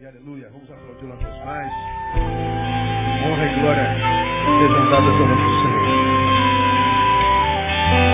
[0.00, 0.48] e aleluia.
[0.50, 1.72] Vamos aplaudir uma vez mais.
[3.24, 3.84] Honra e glória
[4.60, 5.86] sejam dadas ao nome do Senhor.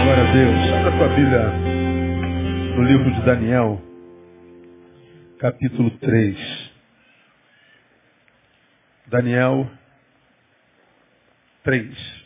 [0.05, 0.73] Glória a Deus.
[0.73, 1.43] Abra a tua Bíblia
[2.75, 3.83] no livro de Daniel,
[5.39, 6.71] capítulo 3.
[9.09, 9.71] Daniel
[11.65, 12.25] 3.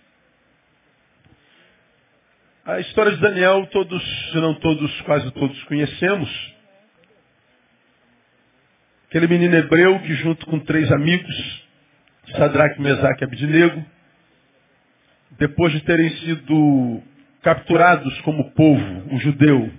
[2.65, 6.58] A história de Daniel, todos, se não todos, quase todos conhecemos.
[9.09, 11.67] Aquele menino hebreu que junto com três amigos,
[12.37, 13.83] Sadraque, Mesaque e Abidnego,
[15.39, 17.03] depois de terem sido
[17.43, 19.73] capturados como povo, o judeu,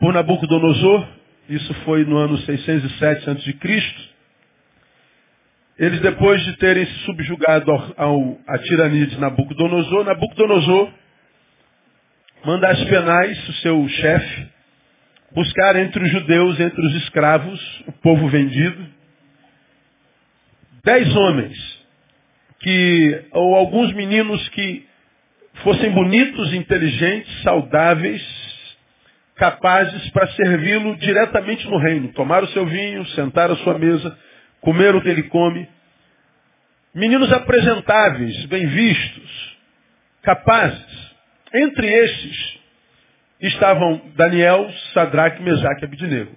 [0.00, 1.06] por Nabucodonosor,
[1.50, 4.14] isso foi no ano 607 a.C.,
[5.76, 10.90] eles depois de terem se subjugado ao, ao, à tirania de Nabucodonosor, Nabucodonosor
[12.42, 14.53] manda Aspenais, o seu chefe,
[15.34, 18.86] buscar entre os judeus, entre os escravos, o povo vendido,
[20.84, 21.84] dez homens,
[22.60, 24.86] que, ou alguns meninos que
[25.62, 28.22] fossem bonitos, inteligentes, saudáveis,
[29.36, 32.12] capazes para servi-lo diretamente no reino.
[32.12, 34.16] Tomar o seu vinho, sentar à sua mesa,
[34.60, 35.68] comer o que ele come.
[36.94, 39.56] Meninos apresentáveis, bem vistos,
[40.22, 41.14] capazes.
[41.52, 42.58] Entre estes,
[43.48, 46.32] estavam Daniel, Sadraque, Mesaque e Abidinego.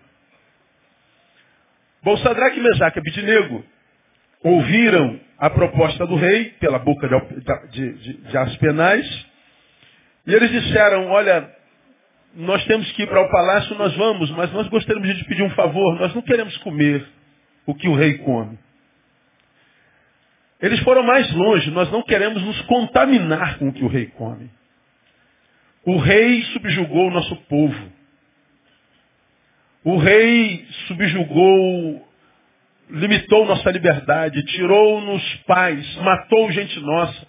[2.03, 3.65] Bom, Sadraque, Mesaque e Abidinego
[4.43, 7.07] ouviram a proposta do rei pela boca
[7.69, 9.25] de, de, de, Aspenais
[10.25, 11.49] e eles disseram, olha,
[12.35, 15.49] nós temos que ir para o palácio, nós vamos, mas nós gostaríamos de pedir um
[15.51, 17.05] favor, nós não queremos comer
[17.65, 18.57] o que o rei come.
[20.61, 24.49] Eles foram mais longe, nós não queremos nos contaminar com o que o rei come.
[25.87, 27.93] O rei subjugou o nosso povo.
[29.85, 32.05] O rei subjugou,
[32.89, 37.25] limitou nossa liberdade, tirou-nos pais, matou gente nossa.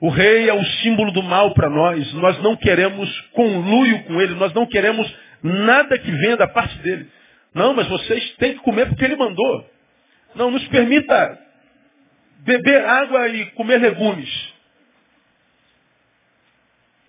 [0.00, 2.10] O rei é o símbolo do mal para nós.
[2.14, 7.10] Nós não queremos conluio com ele, nós não queremos nada que venha da parte dele.
[7.52, 9.70] Não, mas vocês têm que comer porque ele mandou.
[10.34, 11.38] Não, nos permita
[12.38, 14.53] beber água e comer legumes.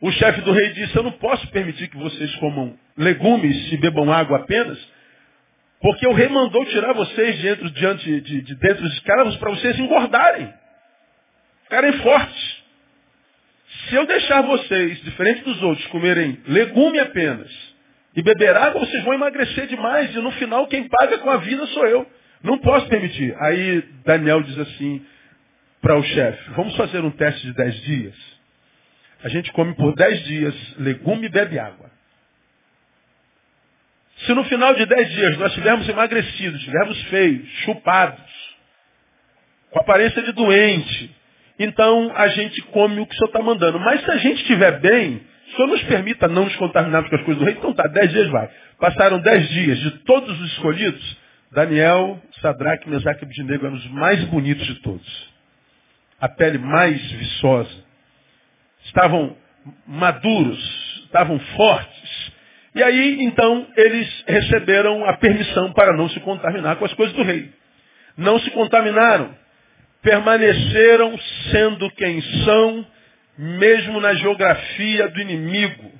[0.05, 4.13] O chefe do rei disse, eu não posso permitir que vocês comam legumes e bebam
[4.13, 4.77] água apenas,
[5.81, 9.79] porque o rei mandou tirar vocês dentro, diante de, de dentro dos escravos para vocês
[9.79, 10.53] engordarem,
[11.63, 12.63] ficarem fortes.
[13.89, 17.51] Se eu deixar vocês, diferente dos outros, comerem legume apenas
[18.15, 21.65] e beber água, vocês vão emagrecer demais e no final quem paga com a vida
[21.65, 22.07] sou eu.
[22.43, 23.35] Não posso permitir.
[23.39, 25.03] Aí Daniel diz assim
[25.81, 28.34] para o chefe, vamos fazer um teste de dez dias.
[29.25, 31.89] A gente come por dez dias legume e bebe água.
[34.19, 38.55] Se no final de dez dias nós estivermos emagrecidos, estivermos feios, chupados,
[39.71, 41.15] com aparência de doente,
[41.57, 43.79] então a gente come o que o Senhor está mandando.
[43.79, 47.23] Mas se a gente estiver bem, o Senhor nos permita não nos contaminarmos com as
[47.23, 48.47] coisas do rei, então tá, dez dias vai.
[48.79, 51.17] Passaram dez dias de todos os escolhidos,
[51.51, 55.33] Daniel, Sadraque, Mesaque e Abednego eram os mais bonitos de todos.
[56.21, 57.84] A pele mais viçosa
[58.95, 59.35] estavam
[59.85, 62.31] maduros, estavam fortes.
[62.73, 67.23] E aí, então, eles receberam a permissão para não se contaminar com as coisas do
[67.23, 67.51] rei.
[68.17, 69.35] Não se contaminaram.
[70.01, 71.17] Permaneceram
[71.51, 72.87] sendo quem são,
[73.37, 75.91] mesmo na geografia do inimigo.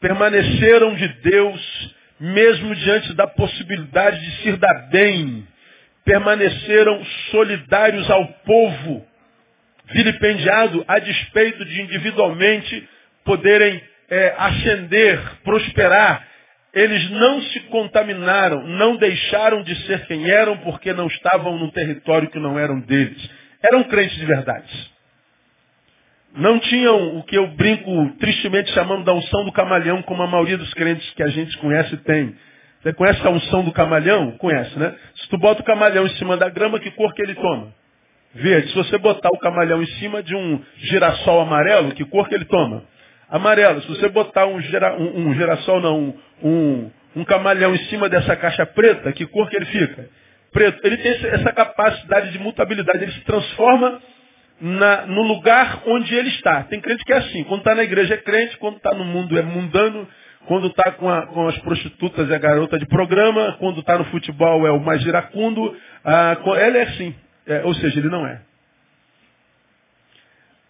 [0.00, 5.46] Permaneceram de Deus, mesmo diante da possibilidade de se dar bem.
[6.04, 9.06] Permaneceram solidários ao povo
[9.92, 12.88] vilipendiado a despeito de individualmente
[13.24, 16.26] poderem é, ascender, prosperar.
[16.74, 22.30] Eles não se contaminaram, não deixaram de ser quem eram porque não estavam no território
[22.30, 23.30] que não eram deles.
[23.62, 24.92] Eram crentes de verdade.
[26.34, 30.56] Não tinham o que eu brinco tristemente chamando da unção do camalhão, como a maioria
[30.56, 32.34] dos crentes que a gente conhece tem.
[32.82, 34.32] Você conhece a unção do camalhão?
[34.38, 34.94] Conhece, né?
[35.16, 37.72] Se tu bota o camalhão em cima da grama, que cor que ele toma?
[38.34, 38.68] Verde.
[38.68, 42.44] Se você botar o camalhão em cima de um girassol amarelo, que cor que ele
[42.44, 42.84] toma?
[43.28, 43.80] Amarelo.
[43.82, 48.66] Se você botar um, um, um girassol, não, um, um camalhão em cima dessa caixa
[48.66, 50.08] preta, que cor que ele fica?
[50.52, 50.86] Preto.
[50.86, 53.02] Ele tem essa capacidade de mutabilidade.
[53.02, 54.00] Ele se transforma
[54.60, 56.62] na, no lugar onde ele está.
[56.64, 57.44] Tem crente que é assim.
[57.44, 60.06] Quando está na igreja é crente, quando está no mundo é mundano,
[60.46, 64.70] quando está com, com, as prostitutas é garota de programa, quando está no futebol é
[64.70, 65.76] o mais iracundo.
[66.04, 66.36] Ah,
[66.66, 67.14] ele é assim.
[67.46, 68.40] É, ou seja, ele não é.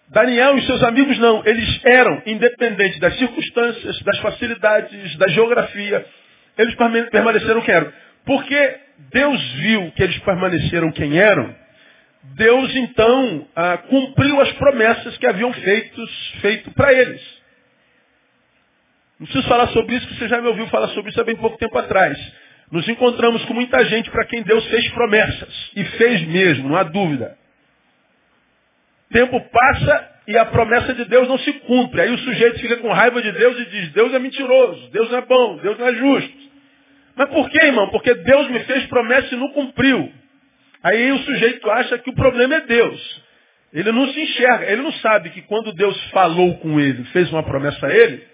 [0.09, 1.43] Daniel e seus amigos não.
[1.45, 6.05] Eles eram, independentes das circunstâncias, das facilidades, da geografia.
[6.57, 6.75] Eles
[7.11, 7.93] permaneceram, quero,
[8.27, 8.77] Porque
[9.11, 11.55] Deus viu que eles permaneceram quem eram,
[12.23, 17.21] Deus então ah, cumpriu as promessas que haviam feitos, feito para eles.
[19.19, 21.37] Não preciso falar sobre isso, porque você já me ouviu falar sobre isso há bem
[21.37, 22.19] pouco tempo atrás.
[22.73, 25.71] Nos encontramos com muita gente para quem Deus fez promessas.
[25.77, 27.37] E fez mesmo, não há dúvida.
[29.13, 32.01] Tempo passa e a promessa de Deus não se cumpre.
[32.01, 35.19] Aí o sujeito fica com raiva de Deus e diz, Deus é mentiroso, Deus não
[35.19, 36.43] é bom, Deus não é justo.
[37.15, 37.91] Mas por que, irmão?
[37.91, 40.11] Porque Deus me fez promessa e não cumpriu.
[40.83, 43.23] Aí o sujeito acha que o problema é Deus.
[43.75, 47.43] Ele não se enxerga, ele não sabe que quando Deus falou com ele, fez uma
[47.43, 48.32] promessa a ele,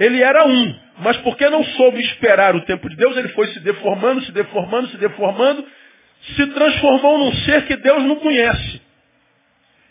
[0.00, 0.74] ele era um.
[0.98, 4.88] Mas porque não soube esperar o tempo de Deus, ele foi se deformando, se deformando,
[4.88, 5.64] se deformando,
[6.34, 8.82] se transformou num ser que Deus não conhece.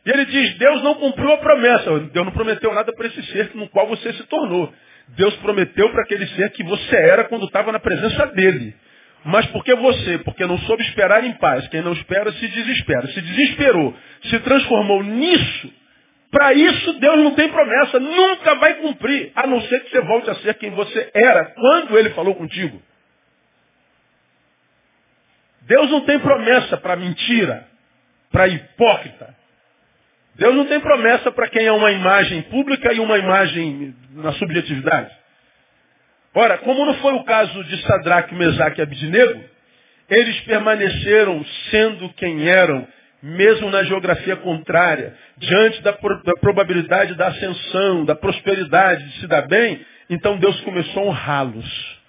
[0.06, 2.00] E ele diz, Deus não cumpriu a promessa.
[2.00, 4.74] Deus não prometeu nada para esse ser no qual você se tornou.
[5.10, 8.76] Deus prometeu para aquele ser que você era quando estava na presença dele.
[9.26, 13.08] Mas porque você, porque não soube esperar em paz, quem não espera se desespera.
[13.08, 15.74] Se desesperou, se transformou nisso,
[16.32, 20.30] para isso Deus não tem promessa, nunca vai cumprir, a não ser que você volte
[20.30, 22.82] a ser quem você era quando ele falou contigo.
[25.62, 27.68] Deus não tem promessa para mentira,
[28.32, 29.36] para hipócrita.
[30.36, 35.12] Deus não tem promessa para quem é uma imagem pública e uma imagem na subjetividade.
[36.34, 39.44] Ora, como não foi o caso de Sadraque, Mesaque e Abidnego,
[40.10, 42.88] eles permaneceram sendo quem eram,
[43.22, 49.28] mesmo na geografia contrária, diante da, pro, da probabilidade da ascensão, da prosperidade, de se
[49.28, 52.00] dar bem, então Deus começou a honrá-los.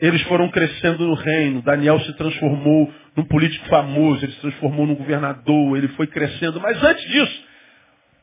[0.00, 1.62] Eles foram crescendo no reino.
[1.62, 6.60] Daniel se transformou num político famoso, ele se transformou num governador, ele foi crescendo.
[6.60, 7.44] Mas antes disso,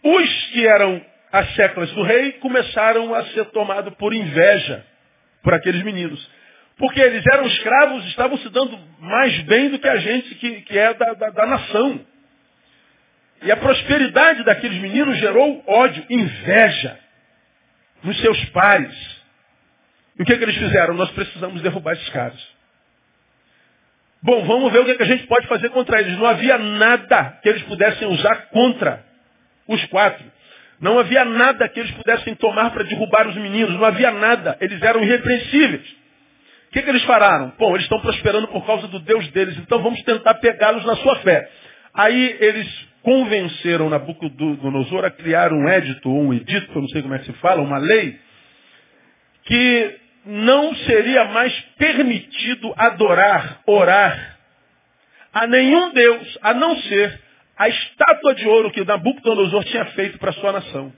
[0.03, 1.01] os que eram
[1.31, 4.83] as séculas do rei começaram a ser tomados por inveja
[5.41, 6.29] por aqueles meninos.
[6.79, 10.77] Porque eles eram escravos, estavam se dando mais bem do que a gente que, que
[10.77, 11.99] é da, da, da nação.
[13.43, 16.97] E a prosperidade daqueles meninos gerou ódio, inveja
[18.01, 18.95] nos seus pares.
[20.17, 20.93] E o que, é que eles fizeram?
[20.93, 22.39] Nós precisamos derrubar esses caras.
[24.21, 26.17] Bom, vamos ver o que, é que a gente pode fazer contra eles.
[26.17, 29.03] Não havia nada que eles pudessem usar contra
[29.67, 30.25] os quatro.
[30.79, 33.75] Não havia nada que eles pudessem tomar para derrubar os meninos.
[33.75, 34.57] Não havia nada.
[34.61, 35.99] Eles eram irrepreensíveis.
[36.69, 37.51] O que, que eles fararam?
[37.57, 41.15] Bom, eles estão prosperando por causa do Deus deles, então vamos tentar pegá-los na sua
[41.17, 41.49] fé.
[41.95, 47.15] Aí eles convenceram Nabucodonosor a criar um édito, ou um edito, eu não sei como
[47.15, 48.19] é que se fala, uma lei,
[49.45, 54.37] que não seria mais permitido adorar, orar
[55.33, 57.19] a nenhum Deus, a não ser
[57.57, 60.93] a estátua de ouro que Nabucodonosor tinha feito para sua nação.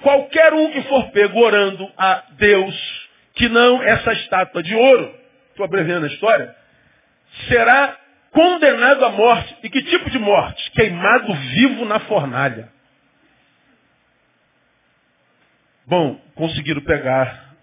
[0.00, 3.05] Qualquer um que for pego orando a Deus,
[3.36, 5.14] que não essa estátua de ouro,
[5.50, 6.56] estou abreviando a história,
[7.48, 7.96] será
[8.30, 9.56] condenado à morte.
[9.62, 10.70] E que tipo de morte?
[10.72, 12.68] Queimado vivo na fornalha.
[15.86, 17.54] Bom, conseguiram pegar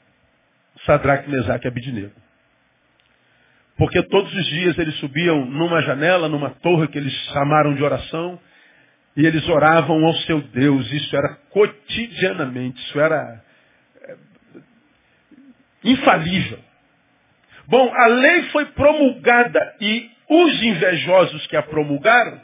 [0.85, 2.13] Sadraque, Mesaque e Abidnego.
[3.75, 8.39] Porque todos os dias eles subiam numa janela, numa torre que eles chamaram de oração,
[9.17, 10.91] e eles oravam ao seu Deus.
[10.91, 13.43] Isso era cotidianamente, isso era
[15.83, 16.59] infalível.
[17.67, 22.41] Bom, a lei foi promulgada e os invejosos que a promulgaram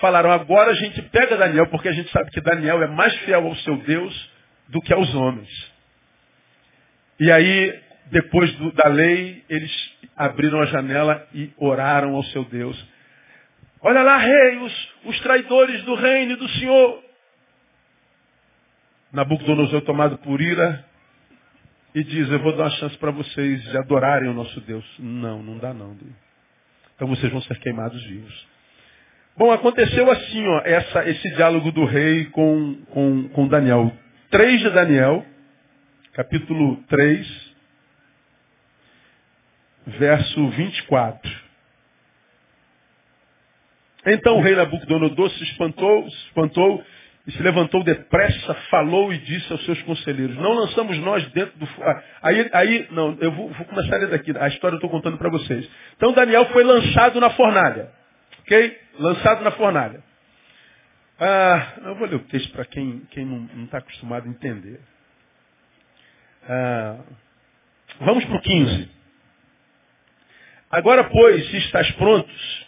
[0.00, 3.46] falaram, agora a gente pega Daniel, porque a gente sabe que Daniel é mais fiel
[3.46, 4.30] ao seu Deus
[4.68, 5.70] do que aos homens.
[7.18, 12.82] E aí, depois do, da lei, eles abriram a janela e oraram ao seu Deus.
[13.82, 17.04] Olha lá, rei, os, os traidores do reino do Senhor.
[19.12, 20.84] Nabucodonosor tomado por ira
[21.94, 24.84] e diz, eu vou dar uma chance para vocês de adorarem o nosso Deus.
[24.98, 25.96] Não, não dá não.
[26.94, 28.48] Então vocês vão ser queimados vivos.
[29.36, 33.92] Bom, aconteceu assim, ó, essa, esse diálogo do rei com, com, com Daniel.
[34.30, 35.24] 3 de Daniel,
[36.12, 37.54] capítulo 3,
[39.86, 41.50] verso 24.
[44.06, 46.84] Então o rei Nabucodonosor se espantou, se espantou
[47.26, 51.68] e se levantou depressa, falou e disse aos seus conselheiros, não lançamos nós dentro do...
[52.22, 55.28] Aí, aí não, eu vou, vou começar a daqui, a história eu estou contando para
[55.30, 55.68] vocês.
[55.96, 57.90] Então Daniel foi lançado na fornalha,
[58.40, 58.78] ok?
[58.98, 60.02] Lançado na fornalha.
[61.18, 64.80] Ah, eu vou ler o texto para quem, quem não está acostumado a entender.
[66.48, 66.96] Ah,
[68.00, 68.90] vamos para o 15.
[70.70, 72.59] Agora, pois, se estás prontos,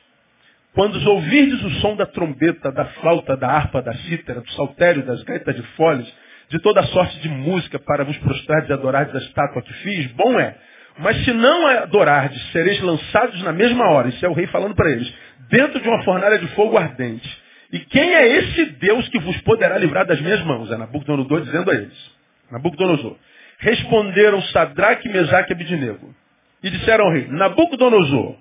[0.74, 5.22] quando ouvirdes o som da trombeta, da flauta, da harpa, da cítara, do saltério, das
[5.22, 6.10] gaitas de folhas,
[6.48, 10.38] de toda sorte de música para vos prostrar e adorar a estátua que fiz, bom
[10.40, 10.54] é,
[10.98, 14.08] Mas se não adorardes, sereis lançados na mesma hora.
[14.08, 15.12] Isso é o rei falando para eles.
[15.48, 17.42] Dentro de uma fornalha de fogo ardente.
[17.72, 20.70] E quem é esse Deus que vos poderá livrar das minhas mãos?
[20.70, 22.10] É Nabucodonosor dizendo a eles.
[22.50, 23.16] Nabucodonosor.
[23.58, 26.14] Responderam Sadraque, Mesaque e Abidinego.
[26.62, 28.36] E disseram ao rei, Nabucodonosor,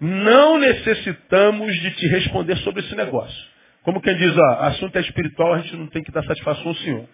[0.00, 3.54] não necessitamos de te responder sobre esse negócio.
[3.82, 6.74] Como quem diz, ó, assunto é espiritual, a gente não tem que dar satisfação ao
[6.76, 7.06] Senhor.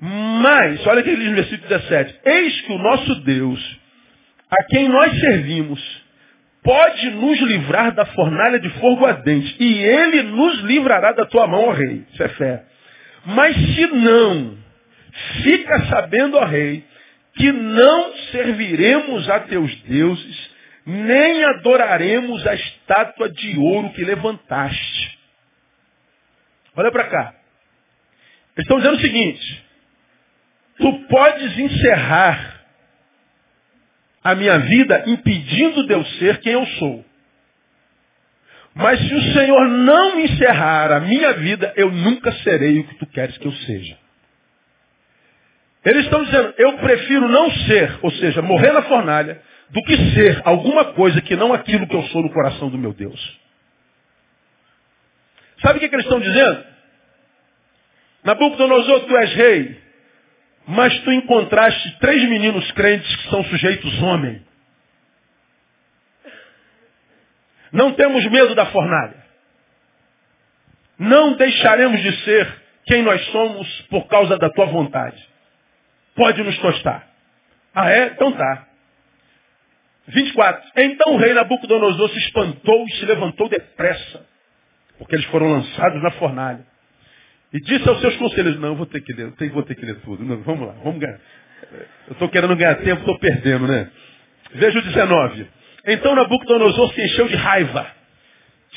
[0.00, 2.20] Mas, olha o que ele diz no versículo 17.
[2.24, 3.80] Eis que o nosso Deus,
[4.50, 6.02] a quem nós servimos,
[6.62, 9.54] pode nos livrar da fornalha de fogo ardente.
[9.60, 12.04] E ele nos livrará da tua mão, ó rei.
[12.12, 12.64] Isso é fé.
[13.26, 14.56] Mas se não,
[15.42, 16.82] fica sabendo, ó rei,
[17.34, 20.49] que não serviremos a teus deuses,
[20.86, 25.18] nem adoraremos a estátua de ouro que levantaste.
[26.76, 27.34] Olha para cá.
[28.56, 29.64] Eles estão dizendo o seguinte:
[30.78, 32.60] tu podes encerrar
[34.22, 37.04] a minha vida impedindo de eu ser quem eu sou.
[38.74, 43.06] Mas se o Senhor não encerrar a minha vida, eu nunca serei o que tu
[43.06, 43.98] queres que eu seja.
[45.84, 50.42] Eles estão dizendo, eu prefiro não ser, ou seja, morrer na fornalha, do que ser
[50.44, 53.40] alguma coisa que não aquilo que eu sou no coração do meu Deus.
[55.62, 56.64] Sabe o que, que eles estão dizendo?
[58.24, 59.80] Nabucodonosor, tu és rei,
[60.66, 64.42] mas tu encontraste três meninos crentes que são sujeitos homem.
[67.72, 69.24] Não temos medo da fornalha.
[70.98, 75.28] Não deixaremos de ser quem nós somos por causa da tua vontade.
[76.14, 77.08] Pode nos tostar.
[77.74, 78.06] Ah é?
[78.08, 78.69] Então tá.
[80.10, 80.70] 24.
[80.76, 84.26] Então o rei Nabucodonosor se espantou e se levantou depressa,
[84.98, 86.64] porque eles foram lançados na fornalha.
[87.52, 90.24] E disse aos seus conselheiros, não, vou ter que ler, vou ter que ler tudo.
[90.24, 91.18] Não, vamos lá, vamos ganhar.
[92.06, 93.90] Eu estou querendo ganhar tempo, estou perdendo, né?
[94.54, 95.46] Veja o 19.
[95.86, 98.00] Então Nabucodonosor se encheu de raiva.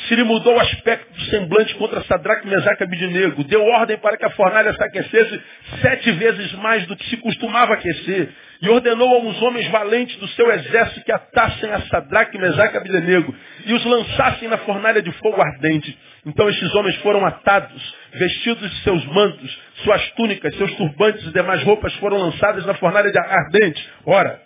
[0.08, 3.44] Se lhe mudou o aspecto do semblante contra Sadraque, Mesaque e Abidinego.
[3.44, 5.42] Deu ordem para que a fornalha se aquecesse
[5.82, 8.30] sete vezes mais do que se costumava aquecer.
[8.64, 12.78] E ordenou a uns homens valentes do seu exército que atassem a Sadraque, Mesaque e
[12.78, 16.00] Abidinego e os lançassem na fornalha de fogo ardente.
[16.26, 21.62] Então estes homens foram atados, vestidos de seus mantos, suas túnicas, seus turbantes e demais
[21.64, 23.86] roupas foram lançadas na fornalha de ardente.
[24.06, 24.42] Ora,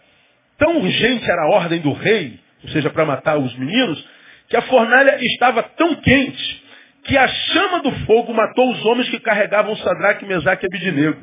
[0.58, 4.04] tão urgente era a ordem do rei, ou seja, para matar os meninos,
[4.50, 6.64] que a fornalha estava tão quente
[7.04, 11.22] que a chama do fogo matou os homens que carregavam Sadraque, Mesaque e Abidinego.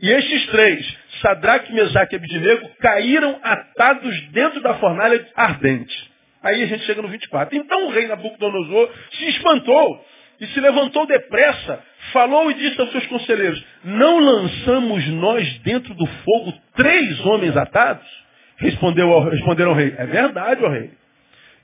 [0.00, 6.10] E estes três, Sadraque, Mesaque e Abidinego, caíram atados dentro da fornalha ardente.
[6.40, 7.56] Aí a gente chega no 24.
[7.56, 10.04] Então o rei Nabucodonosor se espantou
[10.40, 16.06] e se levantou depressa, falou e disse aos seus conselheiros, não lançamos nós dentro do
[16.06, 18.06] fogo três homens atados?
[18.58, 20.90] Respondeu ao, responderam ao rei, é verdade, ó rei.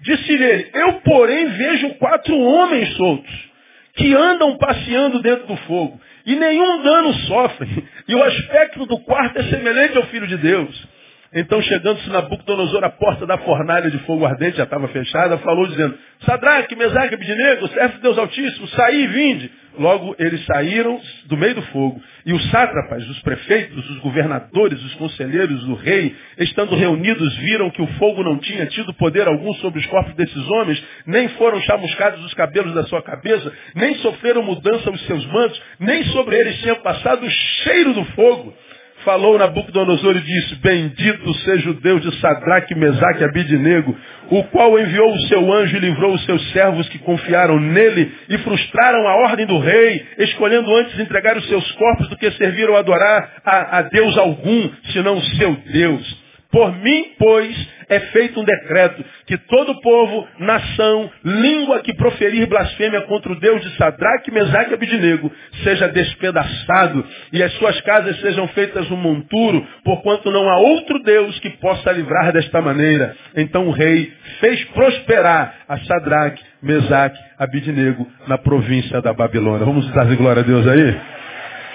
[0.01, 3.53] Disse-lhe ele, eu porém vejo quatro homens soltos,
[3.95, 9.39] que andam passeando dentro do fogo, e nenhum dano sofrem, e o aspecto do quarto
[9.39, 10.92] é semelhante ao Filho de Deus.
[11.35, 15.95] Então, chegando-se Nabucodonosor à porta da fornalha de fogo ardente, já estava fechada, falou dizendo,
[16.27, 19.51] Sadraque, Mesaque, Abidinego, servo de Deus Altíssimo, saí e vinde.
[19.79, 21.99] Logo, eles saíram do meio do fogo.
[22.27, 27.81] E os sátrapas, os prefeitos, os governadores, os conselheiros do rei, estando reunidos, viram que
[27.81, 32.23] o fogo não tinha tido poder algum sobre os corpos desses homens, nem foram chamuscados
[32.23, 36.75] os cabelos da sua cabeça, nem sofreram mudança os seus mantos, nem sobre eles tinha
[36.75, 38.55] passado o cheiro do fogo
[39.05, 43.97] falou Nabucodonosor e disse, bendito seja o Deus de Sadraque, Mesaque e Abidinego,
[44.31, 48.39] o qual enviou o seu anjo e livrou os seus servos que confiaram nele e
[48.39, 52.77] frustraram a ordem do rei, escolhendo antes entregar os seus corpos do que servir ou
[52.77, 56.23] adorar a, a Deus algum, senão o seu Deus.
[56.51, 63.03] Por mim, pois, é feito um decreto que todo povo, nação, língua que proferir blasfêmia
[63.03, 65.31] contra o Deus de Sadraque, Mesaque e Abidinego
[65.63, 71.39] seja despedaçado e as suas casas sejam feitas um monturo, porquanto não há outro Deus
[71.41, 73.15] que possa livrar desta maneira.
[73.37, 79.67] Então o rei fez prosperar a Sadraque, Mesaque, Abidinego na província da Babilônia.
[79.67, 81.01] Vamos dar glória a Deus aí?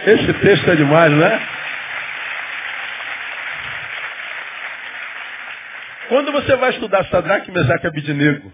[0.07, 1.41] Esse texto é demais, né?
[6.10, 8.52] Quando você vai estudar Sadraque, Mesaque e Abidinego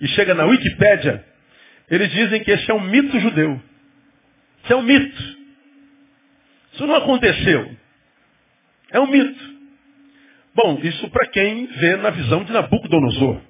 [0.00, 1.24] e chega na Wikipédia,
[1.90, 3.60] eles dizem que esse é um mito judeu.
[4.64, 5.36] Isso é um mito.
[6.72, 7.70] Isso não aconteceu.
[8.90, 9.56] É um mito.
[10.54, 13.40] Bom, isso para quem vê na visão de Nabucodonosor.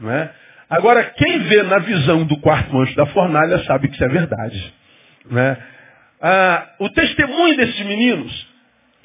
[0.00, 0.32] Não é?
[0.68, 4.74] Agora, quem vê na visão do quarto anjo da fornalha sabe que isso é verdade.
[5.30, 5.58] Não é?
[6.20, 8.48] ah, o testemunho desses meninos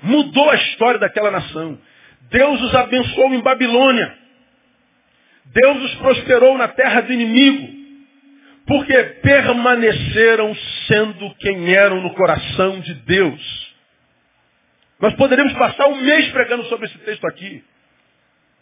[0.01, 1.77] mudou a história daquela nação.
[2.29, 4.17] Deus os abençoou em Babilônia.
[5.45, 7.79] Deus os prosperou na terra do inimigo.
[8.65, 10.55] Porque permaneceram
[10.87, 13.75] sendo quem eram no coração de Deus.
[14.99, 17.63] Nós poderíamos passar um mês pregando sobre esse texto aqui.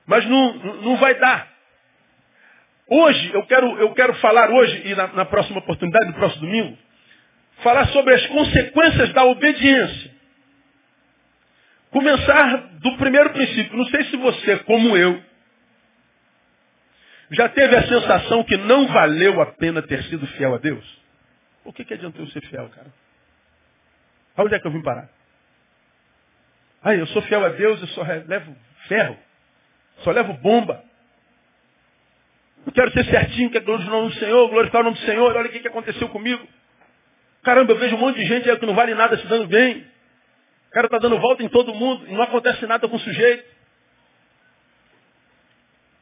[0.06, 1.48] Mas não, não vai dar.
[2.90, 6.78] Hoje, eu quero, eu quero falar hoje, e na, na próxima oportunidade, no próximo domingo,
[7.62, 10.07] falar sobre as consequências da obediência.
[11.92, 13.78] Começar do primeiro princípio.
[13.78, 15.22] Não sei se você, como eu,
[17.32, 20.86] já teve a sensação que não valeu a pena ter sido fiel a Deus?
[21.64, 22.88] O que, que adiantou ser fiel, cara?
[24.38, 25.10] Aonde é que eu vim parar?
[26.82, 28.56] Ah, eu sou fiel a Deus, eu só levo
[28.88, 29.18] ferro,
[30.00, 30.84] só levo bomba.
[32.66, 35.36] Eu quero ser certinho, quero glorificar o nome do Senhor, glorificar o nome do Senhor,
[35.36, 36.48] olha o que, que aconteceu comigo.
[37.44, 39.86] Caramba, eu vejo um monte de gente aí que não vale nada se dando bem.
[40.68, 43.58] O cara está dando volta em todo mundo e não acontece nada com o sujeito.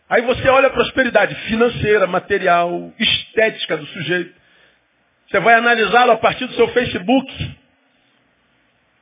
[0.09, 4.33] Aí você olha a prosperidade financeira, material, estética do sujeito.
[5.27, 7.57] Você vai analisá-lo a partir do seu Facebook,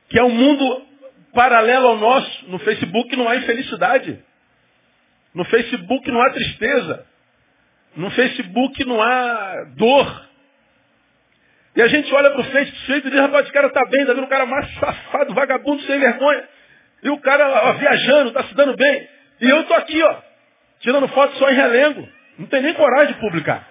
[0.08, 0.86] que é um mundo
[1.34, 2.48] paralelo ao nosso.
[2.48, 4.18] No Facebook não há infelicidade.
[5.34, 7.06] No Facebook não há tristeza.
[7.96, 10.23] No Facebook não há dor.
[11.76, 14.14] E a gente olha para o Facebook e diz, rapaz, esse cara está bem, está
[14.14, 16.44] vendo um cara mais safado, vagabundo, sem vergonha.
[17.02, 19.08] E o cara ó, viajando, está se dando bem.
[19.40, 20.16] E eu estou aqui, ó,
[20.80, 22.08] tirando foto só em relengo.
[22.38, 23.68] Não tem nem coragem de publicar.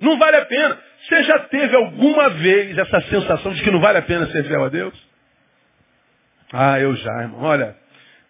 [0.00, 0.78] Não vale a pena.
[1.02, 4.64] Você já teve alguma vez essa sensação de que não vale a pena ser fiel
[4.64, 4.94] a Deus?
[6.52, 7.42] Ah, eu já, irmão.
[7.42, 7.74] Olha,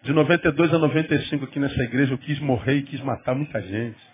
[0.01, 4.12] de 92 a 95 aqui nessa igreja eu quis morrer e quis matar muita gente.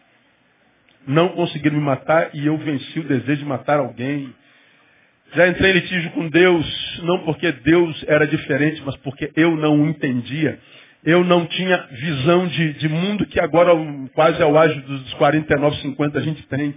[1.08, 4.34] Não conseguiram me matar e eu venci o desejo de matar alguém.
[5.34, 9.82] Já entrei em litígio com Deus, não porque Deus era diferente, mas porque eu não
[9.82, 10.60] o entendia.
[11.04, 13.72] Eu não tinha visão de, de mundo que agora
[14.14, 16.76] quase ao ágio dos 49, 50 a gente tem.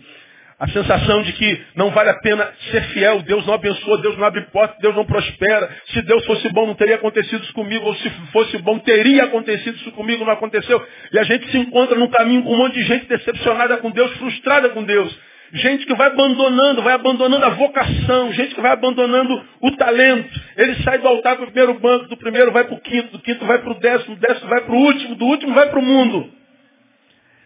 [0.62, 4.24] A sensação de que não vale a pena ser fiel, Deus não abençoa, Deus não
[4.24, 5.68] abre porta, Deus não prospera.
[5.86, 9.74] Se Deus fosse bom, não teria acontecido isso comigo, ou se fosse bom, teria acontecido
[9.74, 10.80] isso comigo, não aconteceu.
[11.12, 14.12] E a gente se encontra no caminho com um monte de gente decepcionada com Deus,
[14.18, 15.12] frustrada com Deus.
[15.52, 20.40] Gente que vai abandonando, vai abandonando a vocação, gente que vai abandonando o talento.
[20.56, 23.18] Ele sai do altar para o primeiro banco, do primeiro vai para o quinto, do
[23.18, 25.80] quinto vai para o décimo, do décimo vai para o último, do último vai para
[25.80, 26.30] o mundo.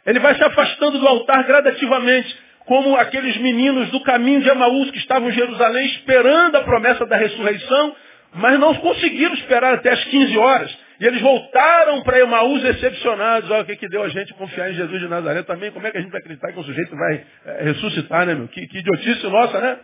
[0.05, 4.99] Ele vai se afastando do altar gradativamente como aqueles meninos do caminho de Emaús que
[4.99, 7.97] estavam em Jerusalém esperando a promessa da ressurreição,
[8.35, 10.79] mas não conseguiram esperar até as 15 horas.
[11.01, 13.51] E eles voltaram para Emaús decepcionados.
[13.51, 15.71] Olha o que, que deu a gente confiar em Jesus de Nazaré também.
[15.71, 18.49] Como é que a gente vai acreditar que o sujeito vai é, ressuscitar, né, meu?
[18.49, 19.79] Que, que idiotice nossa, né?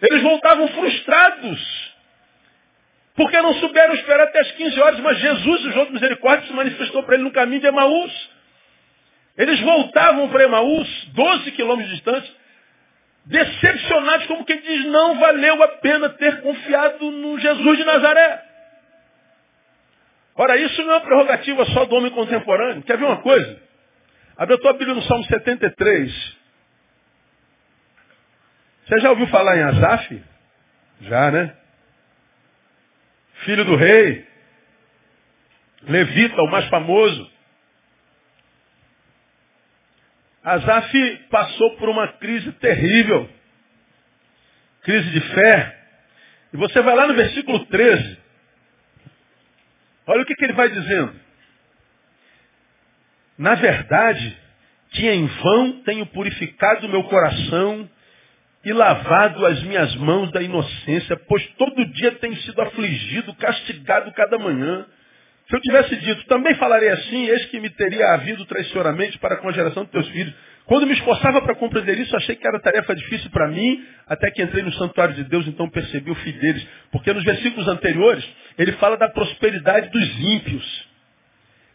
[0.00, 1.92] Eles voltavam frustrados.
[3.14, 6.52] Porque não souberam esperar até as 15 horas, mas Jesus, o João de Misericórdia, se
[6.54, 8.30] manifestou para ele no caminho de Emaús.
[9.36, 12.34] Eles voltavam para Emaús, 12 quilômetros de distância,
[13.24, 18.42] decepcionados, como quem diz, não valeu a pena ter confiado no Jesus de Nazaré.
[20.34, 22.82] Ora, isso não é uma prerrogativa só do homem contemporâneo.
[22.82, 23.60] Quer ver uma coisa?
[24.36, 26.36] Abre a tua Bíblia no Salmo 73.
[28.86, 30.22] Você já ouviu falar em Asaf?
[31.02, 31.56] Já, né?
[33.44, 34.26] Filho do rei.
[35.82, 37.31] Levita, o mais famoso.
[40.44, 43.28] Asaf passou por uma crise terrível.
[44.82, 45.78] Crise de fé.
[46.52, 48.18] E você vai lá no versículo 13.
[50.06, 51.14] Olha o que, que ele vai dizendo.
[53.38, 54.36] Na verdade,
[54.90, 57.88] que em vão tenho purificado o meu coração
[58.64, 64.38] e lavado as minhas mãos da inocência, pois todo dia tenho sido afligido, castigado cada
[64.38, 64.86] manhã.
[65.52, 69.50] Se eu tivesse dito, também falarei assim, eis que me teria havido traiçoeiramente para com
[69.50, 70.32] a geração dos teus filhos.
[70.64, 74.42] Quando me esforçava para compreender isso, achei que era tarefa difícil para mim, até que
[74.42, 76.66] entrei no santuário de Deus, então percebi o fim deles.
[76.90, 80.88] Porque nos versículos anteriores, ele fala da prosperidade dos ímpios.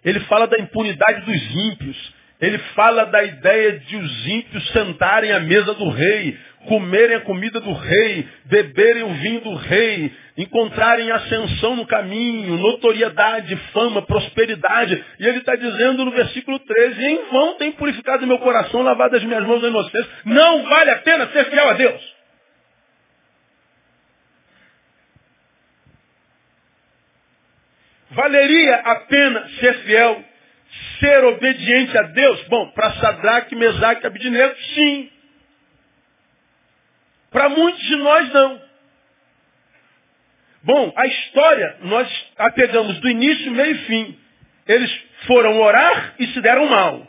[0.04, 2.14] Ele fala da impunidade dos ímpios.
[2.40, 7.60] Ele fala da ideia de os ímpios sentarem à mesa do rei, comerem a comida
[7.60, 15.04] do rei, beberem o vinho do rei, encontrarem ascensão no caminho, notoriedade, fama, prosperidade.
[15.20, 19.24] E ele está dizendo no versículo 13, em vão tem purificado meu coração, lavado as
[19.24, 20.08] minhas mãos da inocência.
[20.26, 22.18] Não vale a pena ser fiel a Deus.
[28.12, 30.24] Valeria a pena ser fiel,
[31.00, 32.44] ser obediente a Deus?
[32.48, 35.12] Bom, para Sadraque, Mesaque e Abidinego, sim.
[37.32, 38.62] Para muitos de nós, não.
[40.64, 44.20] Bom, a história nós a pegamos do início, meio e fim.
[44.68, 44.92] Eles
[45.26, 47.08] foram orar e se deram mal.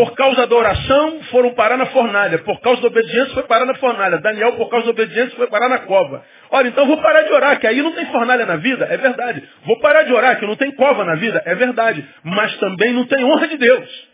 [0.00, 2.38] Por causa da oração, foram parar na fornalha.
[2.38, 4.16] Por causa da obediência, foi parar na fornalha.
[4.16, 6.24] Daniel, por causa da obediência, foi parar na cova.
[6.50, 8.86] Olha, então vou parar de orar, que aí não tem fornalha na vida.
[8.90, 9.46] É verdade.
[9.66, 11.42] Vou parar de orar, que não tem cova na vida.
[11.44, 12.02] É verdade.
[12.24, 14.08] Mas também não tem honra de Deus.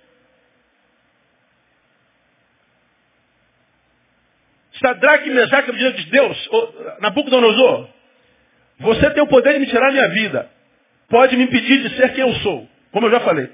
[4.83, 6.51] Sadraque, Mesaque, diante de Deus,
[6.99, 7.89] Nabucodonosor,
[8.81, 10.51] você tem o poder de me tirar a minha vida.
[11.09, 13.49] Pode me impedir de ser quem eu sou, como eu já falei.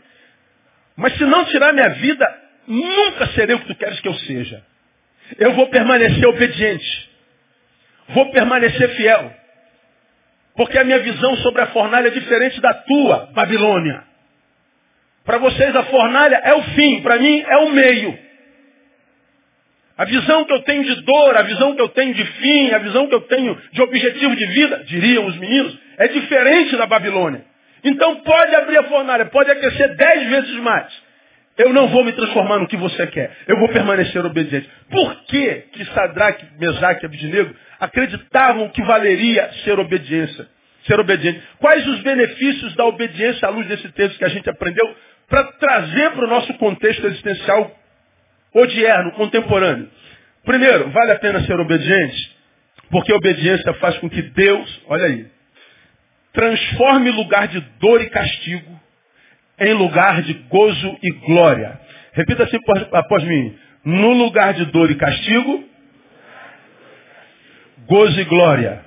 [0.96, 4.62] Mas se não tirar minha vida, nunca serei o que tu queres que eu seja.
[5.38, 7.10] Eu vou permanecer obediente.
[8.08, 9.32] Vou permanecer fiel.
[10.54, 14.04] Porque a minha visão sobre a fornalha é diferente da tua, Babilônia.
[15.24, 18.18] Para vocês a fornalha é o fim, para mim é o meio.
[19.96, 22.78] A visão que eu tenho de dor, a visão que eu tenho de fim, a
[22.78, 27.44] visão que eu tenho de objetivo de vida, diriam os meninos, é diferente da Babilônia.
[27.84, 30.92] Então pode abrir a fornalha, pode aquecer dez vezes mais.
[31.58, 33.30] Eu não vou me transformar no que você quer.
[33.46, 34.68] Eu vou permanecer obediente.
[34.90, 40.48] Por que que Sadraque, Mesaque e Abednego acreditavam que valeria ser obediência?
[40.86, 41.42] Ser obediente.
[41.58, 44.96] Quais os benefícios da obediência à luz desse texto que a gente aprendeu
[45.28, 47.70] para trazer para o nosso contexto existencial
[48.54, 49.90] odierno, contemporâneo?
[50.44, 52.36] Primeiro, vale a pena ser obediente,
[52.90, 55.26] porque a obediência faz com que Deus, olha aí,
[56.32, 58.80] transforme lugar de dor e castigo
[59.58, 61.78] em lugar de gozo e glória.
[62.12, 62.58] Repita assim
[62.92, 63.56] após mim.
[63.84, 65.64] No lugar de dor e castigo,
[67.86, 68.84] gozo e glória.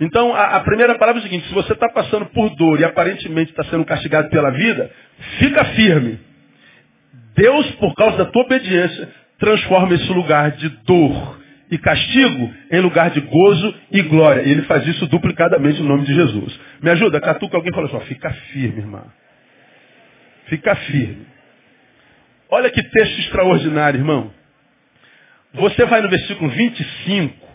[0.00, 2.84] Então, a, a primeira palavra é o seguinte: se você está passando por dor e
[2.84, 4.90] aparentemente está sendo castigado pela vida,
[5.38, 6.20] fica firme.
[7.34, 11.38] Deus, por causa da tua obediência, transforma esse lugar de dor
[11.70, 14.42] e castigo em lugar de gozo e glória.
[14.42, 16.58] E ele faz isso duplicadamente no nome de Jesus.
[16.82, 19.04] Me ajuda, catuca alguém fala assim, fica firme, irmã.
[20.46, 21.26] Fica firme.
[22.50, 24.32] Olha que texto extraordinário, irmão.
[25.54, 27.46] Você vai no versículo 25,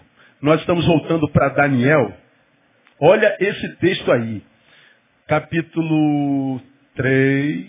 [0.41, 2.15] nós estamos voltando para Daniel.
[2.99, 4.43] Olha esse texto aí.
[5.27, 6.61] Capítulo
[6.95, 7.65] 3,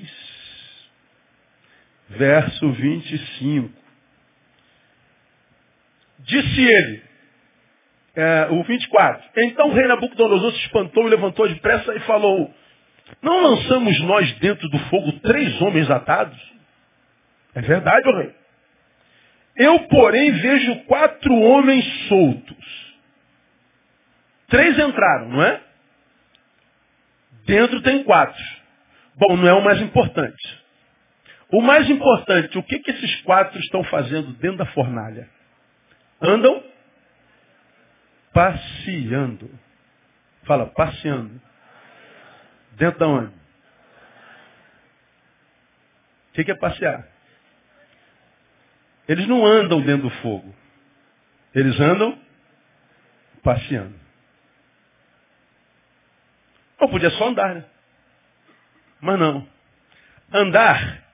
[2.10, 3.83] verso 25.
[6.24, 7.02] Disse ele,
[8.16, 12.52] é, o 24, então o rei Nabucodonosor se espantou e levantou depressa e falou,
[13.20, 16.38] não lançamos nós dentro do fogo três homens atados?
[17.54, 18.34] É verdade, rei.
[19.56, 22.94] Eu, porém, vejo quatro homens soltos.
[24.48, 25.60] Três entraram, não é?
[27.46, 28.42] Dentro tem quatro.
[29.16, 30.64] Bom, não é o mais importante.
[31.52, 35.28] O mais importante, o que, que esses quatro estão fazendo dentro da fornalha?
[36.20, 36.62] Andam
[38.32, 39.50] passeando.
[40.44, 41.40] Fala, passeando.
[42.72, 43.34] Dentro da onde?
[46.30, 47.06] O que é passear?
[49.08, 50.54] Eles não andam dentro do fogo.
[51.54, 52.18] Eles andam
[53.42, 53.94] passeando.
[56.80, 57.64] Ou podia só andar, né?
[59.00, 59.48] Mas não.
[60.32, 61.04] Andar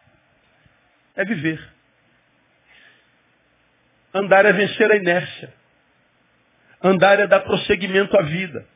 [1.16, 1.62] é viver.
[4.12, 5.52] Andar é vencer a inércia.
[6.82, 8.66] Andar é dar prosseguimento à vida.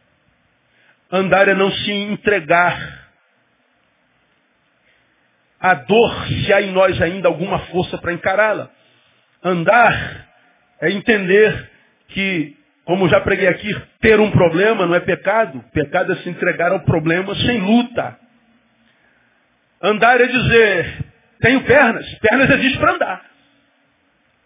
[1.10, 3.04] Andar é não se entregar.
[5.58, 8.70] A dor, se há em nós ainda alguma força para encará-la.
[9.42, 10.26] Andar
[10.80, 11.70] é entender
[12.08, 15.64] que, como já preguei aqui, ter um problema não é pecado.
[15.72, 18.18] Pecado é se entregar ao problema sem luta.
[19.82, 21.04] Andar é dizer,
[21.40, 22.06] tenho pernas.
[22.18, 23.33] Pernas existem para andar.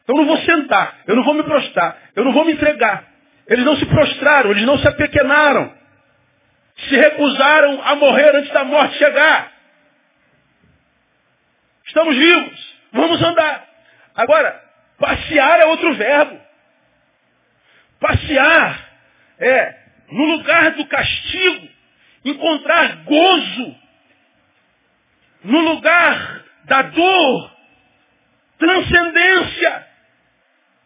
[0.09, 3.05] Eu não vou sentar, eu não vou me prostrar, eu não vou me entregar.
[3.47, 5.77] Eles não se prostraram, eles não se apequenaram.
[6.79, 9.53] Se recusaram a morrer antes da morte chegar.
[11.87, 13.67] Estamos vivos, vamos andar.
[14.15, 14.65] Agora,
[14.99, 16.41] passear é outro verbo.
[18.01, 18.89] Passear
[19.39, 19.79] é,
[20.11, 21.69] no lugar do castigo,
[22.25, 23.77] encontrar gozo.
[25.45, 27.53] No lugar da dor,
[28.59, 29.88] transcendência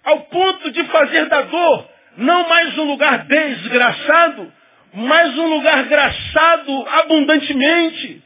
[0.04, 4.52] ao ponto de fazer da dor não mais um lugar desgraçado,
[4.92, 8.22] mas um lugar graçado abundantemente.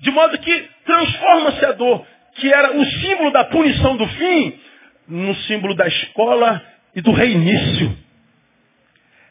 [0.00, 4.60] De modo que transforma-se a dor, que era o símbolo da punição do fim,
[5.08, 6.62] no símbolo da escola
[6.94, 7.96] e do reinício.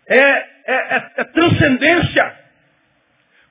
[0.08, 2.46] É, é, é, é transcendência.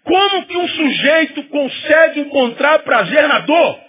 [0.04, 3.80] Como que um sujeito consegue encontrar prazer na dor?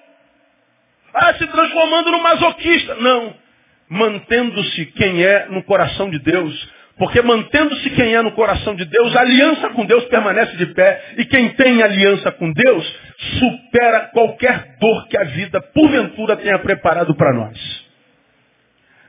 [1.13, 2.95] Ah, se transformando no masoquista.
[2.95, 3.44] Não
[3.89, 9.15] mantendo-se quem é no coração de Deus, Porque mantendo-se quem é no coração de Deus,
[9.15, 11.15] a aliança com Deus permanece de pé.
[11.17, 12.95] E quem tem aliança com Deus
[13.37, 17.85] supera qualquer dor que a vida, porventura, tenha preparado para nós.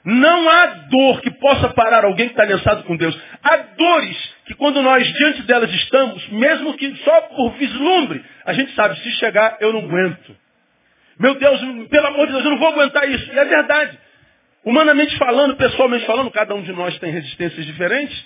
[0.05, 3.17] Não há dor que possa parar alguém que está aliançado com Deus.
[3.43, 8.73] Há dores que quando nós diante delas estamos, mesmo que só por vislumbre, a gente
[8.75, 10.37] sabe, se chegar, eu não aguento.
[11.19, 13.33] Meu Deus, pelo amor de Deus, eu não vou aguentar isso.
[13.33, 13.99] E é verdade.
[14.67, 18.25] Humanamente falando, pessoalmente falando, cada um de nós tem resistências diferentes.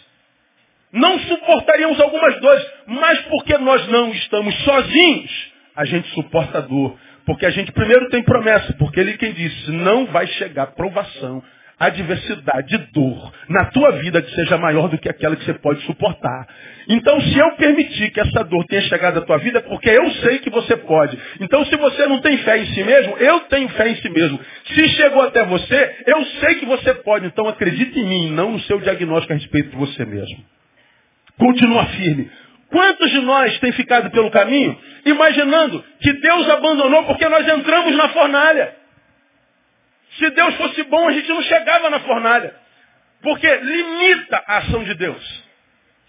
[0.90, 6.98] Não suportaríamos algumas dores, mas porque nós não estamos sozinhos, a gente suporta a dor.
[7.26, 11.44] Porque a gente primeiro tem promessa, porque ele quem disse, não vai chegar provação
[11.80, 16.46] adversidade, dor na tua vida que seja maior do que aquela que você pode suportar.
[16.86, 20.10] Então, se eu permitir que essa dor tenha chegado à tua vida, é porque eu
[20.16, 21.18] sei que você pode.
[21.40, 24.38] Então, se você não tem fé em si mesmo, eu tenho fé em si mesmo.
[24.66, 27.26] Se chegou até você, eu sei que você pode.
[27.26, 30.44] Então, acredite em mim, não no seu diagnóstico a respeito de você mesmo.
[31.38, 32.30] Continua firme.
[32.70, 38.10] Quantos de nós têm ficado pelo caminho imaginando que Deus abandonou porque nós entramos na
[38.10, 38.79] fornalha?
[40.18, 42.54] Se Deus fosse bom, a gente não chegava na fornalha.
[43.22, 45.50] Porque limita a ação de Deus.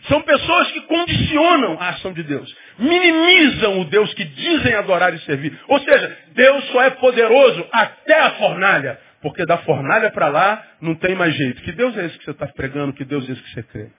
[0.07, 2.55] São pessoas que condicionam a ação de Deus.
[2.79, 5.57] Minimizam o Deus que dizem adorar e servir.
[5.67, 8.99] Ou seja, Deus só é poderoso até a fornalha.
[9.21, 11.61] Porque da fornalha para lá não tem mais jeito.
[11.61, 12.93] Que Deus é esse que você está pregando?
[12.93, 13.89] Que Deus é esse que você crê?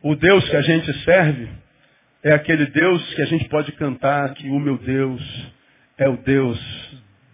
[0.00, 1.48] O Deus que a gente serve
[2.24, 5.22] é aquele Deus que a gente pode cantar que o meu Deus
[5.98, 6.58] é o Deus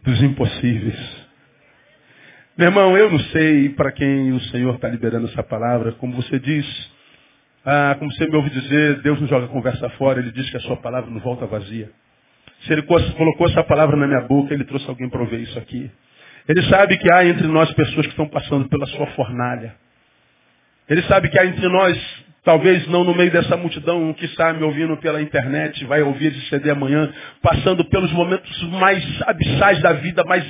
[0.09, 1.29] dos impossíveis.
[2.57, 5.93] Meu irmão, eu não sei para quem o Senhor está liberando essa palavra.
[5.93, 6.67] Como você diz,
[7.65, 10.61] ah, como você me ouve dizer, Deus não joga conversa fora, Ele diz que a
[10.61, 11.91] sua palavra não volta vazia.
[12.63, 15.91] Se Ele colocou essa palavra na minha boca, Ele trouxe alguém para ouvir isso aqui.
[16.49, 19.75] Ele sabe que há entre nós pessoas que estão passando pela sua fornalha.
[20.89, 24.65] Ele sabe que há entre nós Talvez não no meio dessa multidão que está me
[24.65, 30.25] ouvindo pela internet, vai ouvir esse CD amanhã, passando pelos momentos mais abissais da vida,
[30.25, 30.43] mais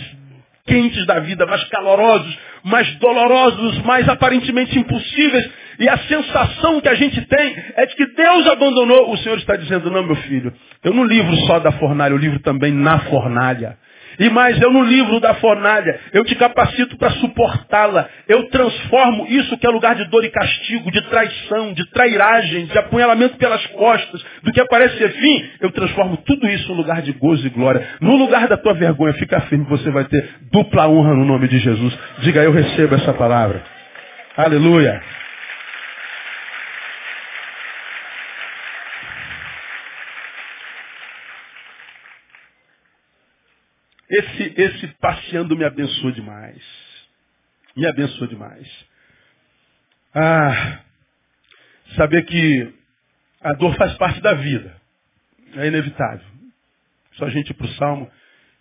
[0.65, 5.51] quentes da vida, mais calorosos, mais dolorosos, mais aparentemente impossíveis.
[5.81, 9.13] E a sensação que a gente tem é de que Deus abandonou.
[9.13, 10.53] O Senhor está dizendo, não, meu filho,
[10.85, 13.77] eu não livro só da fornalha, eu livro também na fornalha.
[14.19, 18.09] E mais, eu no livro da fornalha, eu te capacito para suportá-la.
[18.27, 22.79] Eu transformo isso que é lugar de dor e castigo, de traição, de trairagem, de
[22.79, 27.13] apunhalamento pelas costas, do que parece ser fim, eu transformo tudo isso em lugar de
[27.13, 27.87] gozo e glória.
[28.01, 31.59] No lugar da tua vergonha, fica firme, você vai ter dupla honra no nome de
[31.59, 31.99] Jesus.
[32.19, 33.63] Diga, eu recebo essa palavra.
[34.37, 35.01] Aleluia.
[44.11, 46.63] Esse, esse passeando me abençoa demais.
[47.77, 48.87] Me abençoa demais.
[50.15, 50.81] Ah,
[51.95, 52.75] saber que
[53.43, 54.75] a dor faz parte da vida.
[55.57, 56.27] É inevitável.
[57.13, 58.11] Só a gente ir para o Salmo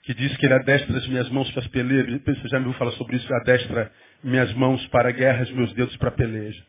[0.04, 2.22] que diz que ele adestra as minhas mãos para as pelejas.
[2.22, 3.34] Você já me ouviu falar sobre isso?
[3.34, 3.92] Adestra
[4.24, 6.64] minhas mãos para guerras, meus dedos para peleja.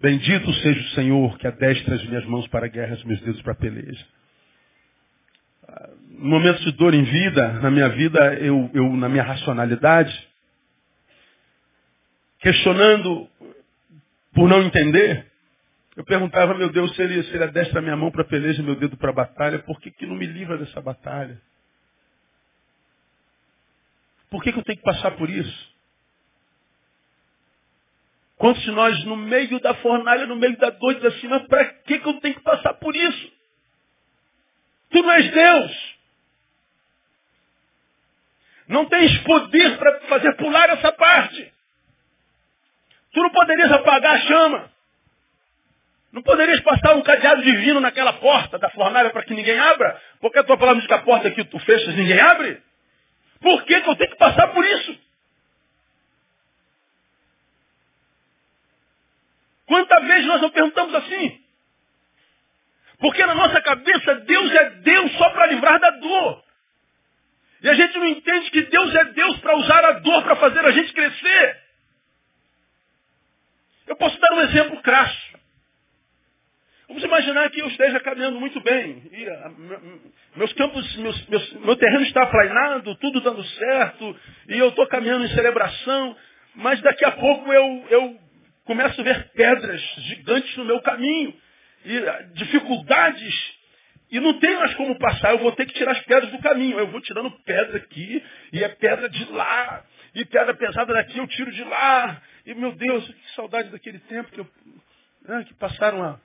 [0.00, 4.04] Bendito seja o Senhor que adestra as minhas mãos para guerras, meus dedos para peleja
[6.18, 10.28] momentos de dor em vida, na minha vida, eu, eu na minha racionalidade,
[12.40, 13.28] questionando
[14.34, 15.26] por não entender,
[15.96, 18.96] eu perguntava, meu Deus, se ele, se ele adestra minha mão para peleja, meu dedo
[18.96, 21.40] para batalha, por que, que não me livra dessa batalha?
[24.30, 25.76] Por que, que eu tenho que passar por isso?
[28.36, 31.64] Quantos de nós, no meio da fornalha, no meio da dor, diz assim, mas para
[31.64, 33.32] que, que eu tenho que passar por isso?
[34.90, 35.97] Tu não és Deus.
[38.68, 41.52] Não tens poder para fazer pular essa parte.
[43.12, 44.70] Tu não poderias apagar a chama.
[46.12, 50.00] Não poderias passar um cadeado divino naquela porta da fornalha para que ninguém abra?
[50.20, 52.62] Porque a tua palavra diz que a porta que tu fechas ninguém abre?
[53.40, 54.98] Por que, que eu tenho que passar por isso?
[59.66, 61.40] Quantas vezes nós não perguntamos assim?
[62.98, 66.47] Porque na nossa cabeça Deus é Deus só para livrar da dor.
[67.62, 70.64] E a gente não entende que Deus é Deus para usar a dor para fazer
[70.64, 71.58] a gente crescer.
[73.86, 75.28] Eu posso dar um exemplo crasso.
[76.88, 79.02] Vamos imaginar que eu esteja caminhando muito bem.
[79.12, 79.52] E, a,
[80.36, 84.16] meus campos, meus, meus, meu terreno está aplainado, tudo dando certo,
[84.48, 86.16] e eu estou caminhando em celebração,
[86.54, 88.20] mas daqui a pouco eu, eu
[88.64, 91.34] começo a ver pedras gigantes no meu caminho,
[91.84, 92.00] e
[92.34, 93.57] dificuldades
[94.10, 96.78] E não tem mais como passar, eu vou ter que tirar as pedras do caminho.
[96.78, 101.26] Eu vou tirando pedra aqui, e é pedra de lá, e pedra pesada daqui eu
[101.28, 102.22] tiro de lá.
[102.46, 104.46] E meu Deus, que saudade daquele tempo que, eu,
[105.26, 106.18] né, que passaram a,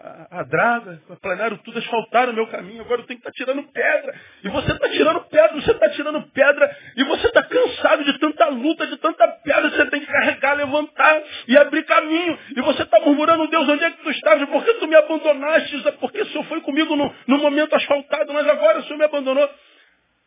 [0.00, 3.52] a, a draga, planearam tudo, asfaltaram o meu caminho, agora eu tenho que estar tá
[3.52, 4.14] tirando pedra.
[4.42, 8.48] E você está tirando pedra, você está tirando pedra, e você está cansado de tanta
[8.48, 12.38] luta, de tanta pedra, você tem que carregar, levantar e abrir caminho.
[12.56, 14.42] E você está murmurando, Deus, onde é que tu estás?
[14.48, 15.92] Por que tu me abandonaste?
[15.92, 19.04] Por que o Senhor foi comigo no, no momento asfaltado, mas agora o Senhor me
[19.04, 19.48] abandonou?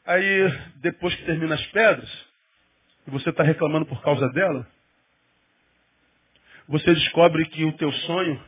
[0.06, 2.10] Aí, depois que termina as pedras,
[3.08, 4.67] e você está reclamando por causa dela,
[6.67, 8.41] você descobre que o teu sonho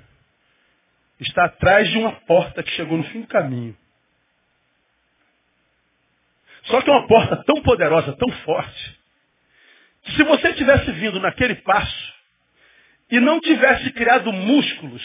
[1.19, 3.75] está atrás de uma porta que chegou no fim do caminho.
[6.63, 8.99] Só que é uma porta tão poderosa, tão forte,
[10.03, 12.13] que se você tivesse vindo naquele passo
[13.11, 15.03] e não tivesse criado músculos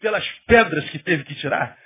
[0.00, 1.78] pelas pedras que teve que tirar,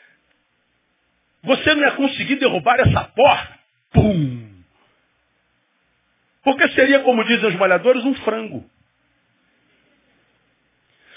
[1.43, 3.59] você não ia conseguir derrubar essa porta.
[3.93, 4.50] Pum!
[6.43, 8.65] Porque seria, como dizem os malhadores, um frango.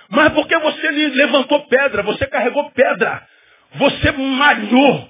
[0.10, 3.26] Mas porque você levantou pedra, você carregou pedra,
[3.76, 5.10] você malhou,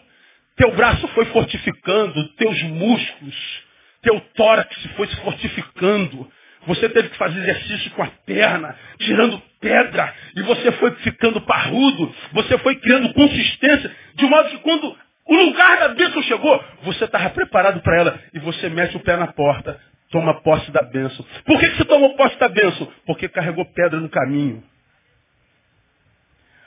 [0.56, 3.64] teu braço foi fortificando, teus músculos,
[4.02, 6.32] teu tórax foi se fortificando.
[6.68, 12.16] Você teve que fazer exercício com a perna, tirando pedra, e você foi ficando parrudo,
[12.32, 17.30] você foi criando consistência, de modo que quando o lugar da bênção chegou, você estava
[17.32, 19.78] preparado para ela, e você mete o pé na porta,
[20.14, 21.26] toma posse da bênção.
[21.44, 22.88] Por que, que você tomou posse da bênção?
[23.08, 24.64] Porque carregou pedra no caminho.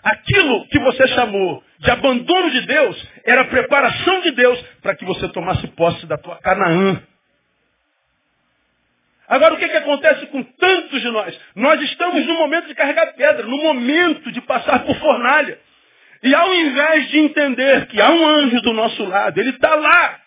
[0.02, 5.04] Aquilo que você chamou de abandono de Deus era a preparação de Deus para que
[5.04, 7.00] você tomasse posse da tua Canaã.
[9.28, 11.40] Agora o que, que acontece com tantos de nós?
[11.54, 15.58] Nós estamos no momento de carregar pedra, no momento de passar por fornalha.
[16.22, 20.25] E ao invés de entender que há um anjo do nosso lado, ele está lá.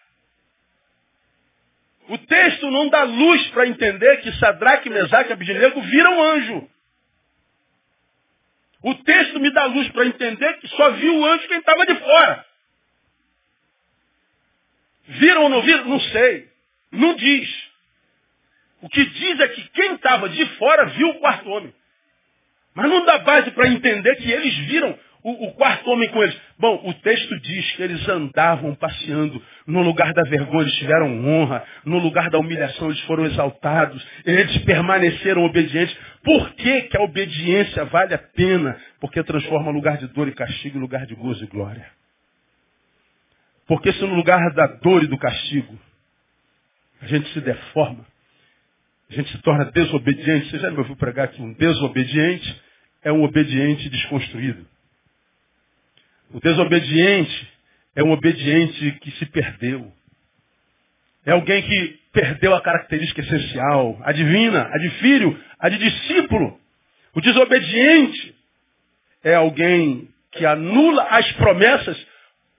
[2.09, 6.69] O texto não dá luz para entender que Sadraque, Mesaque e Abednego viram anjo.
[8.81, 11.95] O texto me dá luz para entender que só viu o anjo quem estava de
[11.95, 12.45] fora.
[15.05, 15.85] Viram ou não viram?
[15.85, 16.49] Não sei.
[16.91, 17.69] Não diz.
[18.81, 21.73] O que diz é que quem estava de fora viu o quarto homem.
[22.73, 26.39] Mas não dá base para entender que eles viram o, o, quarto homem com eles.
[26.57, 29.41] Bom, o texto diz que eles andavam passeando.
[29.67, 31.63] No lugar da vergonha eles tiveram honra.
[31.83, 34.05] No lugar da humilhação eles foram exaltados.
[34.25, 35.95] Eles permaneceram obedientes.
[36.23, 38.79] Por que, que a obediência vale a pena?
[39.01, 41.85] Porque transforma lugar de dor e castigo em lugar de gozo e glória.
[43.67, 45.77] Porque se no lugar da dor e do castigo
[47.01, 48.05] a gente se deforma,
[49.09, 50.49] a gente se torna desobediente.
[50.49, 52.61] Você já me ouviu pregar que um desobediente
[53.03, 54.65] é um obediente desconstruído.
[56.31, 57.49] O desobediente
[57.95, 59.91] é um obediente que se perdeu.
[61.25, 66.59] É alguém que perdeu a característica essencial, a divina, a de filho, a de discípulo.
[67.15, 68.35] O desobediente
[69.23, 72.07] é alguém que anula as promessas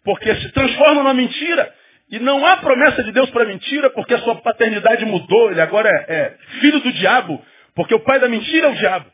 [0.05, 1.73] porque se transforma numa mentira.
[2.11, 5.53] E não há promessa de Deus para mentira porque a sua paternidade mudou.
[5.53, 7.41] Ele agora é, é filho do diabo,
[7.75, 9.07] porque o pai da mentira é o diabo.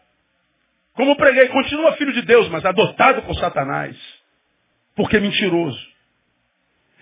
[0.94, 4.15] Como preguei, continua filho de Deus, mas adotado por Satanás
[4.96, 5.78] porque é mentiroso.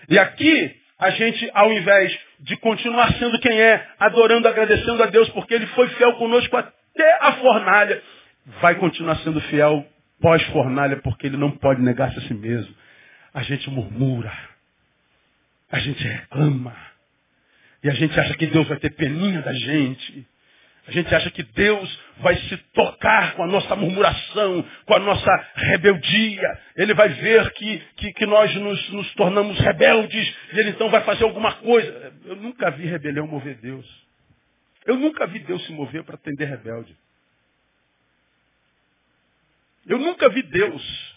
[0.07, 5.29] E aqui, a gente, ao invés de continuar sendo quem é, adorando, agradecendo a Deus,
[5.29, 8.01] porque Ele foi fiel conosco até a fornalha,
[8.61, 9.85] vai continuar sendo fiel
[10.21, 12.75] pós-fornalha, porque Ele não pode negar-se a si mesmo.
[13.33, 14.31] A gente murmura,
[15.71, 16.75] a gente reclama,
[17.83, 20.27] e a gente acha que Deus vai ter peninha da gente.
[20.87, 25.31] A gente acha que Deus vai se tocar com a nossa murmuração, com a nossa
[25.55, 26.59] rebeldia.
[26.75, 31.01] Ele vai ver que, que, que nós nos, nos, tornamos rebeldes e ele então vai
[31.01, 32.13] fazer alguma coisa.
[32.25, 33.85] Eu nunca vi rebelião mover Deus.
[34.85, 36.95] Eu nunca vi Deus se mover para atender rebelde.
[39.87, 41.15] Eu nunca vi Deus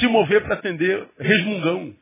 [0.00, 1.94] se mover para atender resmungão.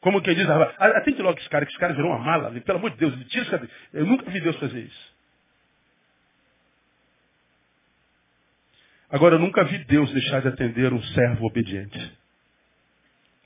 [0.00, 2.52] Como quem diz, ah, atende logo esse cara, que esse cara virou uma mala.
[2.60, 5.17] Pelo amor de Deus, ele tira esse Eu nunca vi Deus fazer isso.
[9.10, 11.98] Agora, eu nunca vi Deus deixar de atender um servo obediente.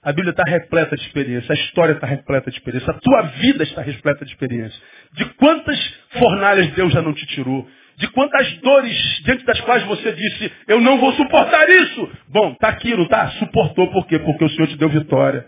[0.03, 3.63] A Bíblia está repleta de experiência, a história está repleta de experiência, a tua vida
[3.63, 4.81] está repleta de experiência.
[5.13, 5.79] De quantas
[6.19, 7.69] fornalhas Deus já não te tirou?
[7.97, 12.11] De quantas dores diante das quais você disse, eu não vou suportar isso?
[12.29, 13.29] Bom, está aqui, não está?
[13.33, 14.19] Suportou por quê?
[14.19, 15.47] Porque o Senhor te deu vitória.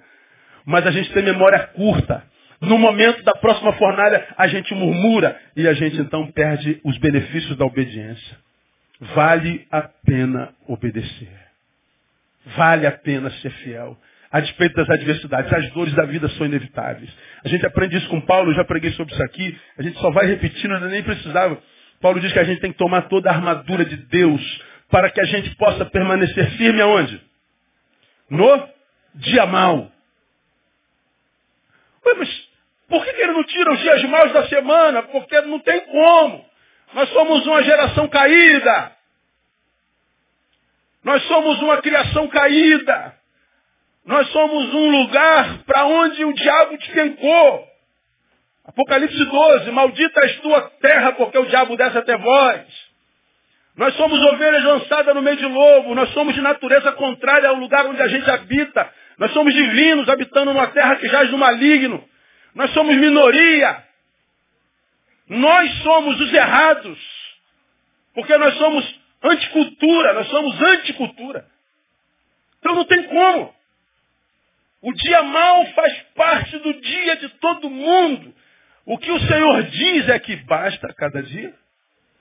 [0.65, 2.23] Mas a gente tem memória curta.
[2.61, 7.57] No momento da próxima fornalha, a gente murmura e a gente então perde os benefícios
[7.57, 8.45] da obediência.
[9.01, 11.33] Vale a pena obedecer.
[12.57, 13.99] Vale a pena ser fiel.
[14.35, 15.53] a despeito das adversidades.
[15.53, 17.09] As dores da vida são inevitáveis.
[17.45, 19.57] A gente aprende isso com Paulo, eu já preguei sobre isso aqui.
[19.79, 21.63] A gente só vai repetindo, nem precisava.
[22.01, 25.21] Paulo diz que a gente tem que tomar toda a armadura de Deus para que
[25.21, 27.21] a gente possa permanecer firme aonde?
[28.29, 28.69] No
[29.15, 29.93] dia mal.
[32.05, 32.49] Ué, mas
[32.89, 35.03] por que, que ele não tira os dias maus da semana?
[35.05, 36.45] Porque não tem como.
[36.95, 38.93] Nós somos uma geração caída.
[41.03, 43.15] Nós somos uma criação caída.
[44.07, 47.69] Nós somos um lugar para onde o diabo despencou.
[48.67, 52.63] Apocalipse 12, maldita és tua terra, porque o diabo desce até vós.
[53.77, 57.85] Nós somos ovelhas lançadas no meio de lobo, nós somos de natureza contrária ao lugar
[57.87, 58.91] onde a gente habita.
[59.19, 62.03] Nós somos divinos, habitando numa terra que jaz no maligno.
[62.55, 63.84] Nós somos minoria.
[65.29, 66.99] Nós somos os errados.
[68.15, 71.47] Porque nós somos anticultura, nós somos anticultura.
[72.59, 73.55] Então não tem como.
[74.83, 78.35] O dia mau faz parte do dia de todo mundo.
[78.85, 81.55] O que o Senhor diz é que basta cada dia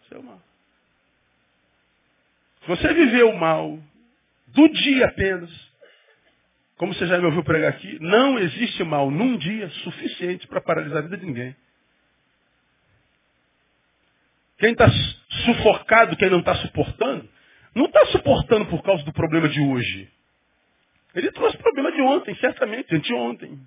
[0.08, 0.42] seu mal.
[2.62, 3.78] Se você viveu o mal
[4.48, 5.52] do dia apenas,
[6.78, 11.00] como você já me ouviu pregar aqui, não existe mal num dia suficiente para paralisar
[11.00, 11.56] a vida de ninguém.
[14.58, 14.90] Quem está
[15.46, 17.28] sufocado, quem não está suportando,
[17.76, 20.12] não está suportando por causa do problema de hoje.
[21.16, 23.60] Ele trouxe problema de ontem, certamente, anteontem,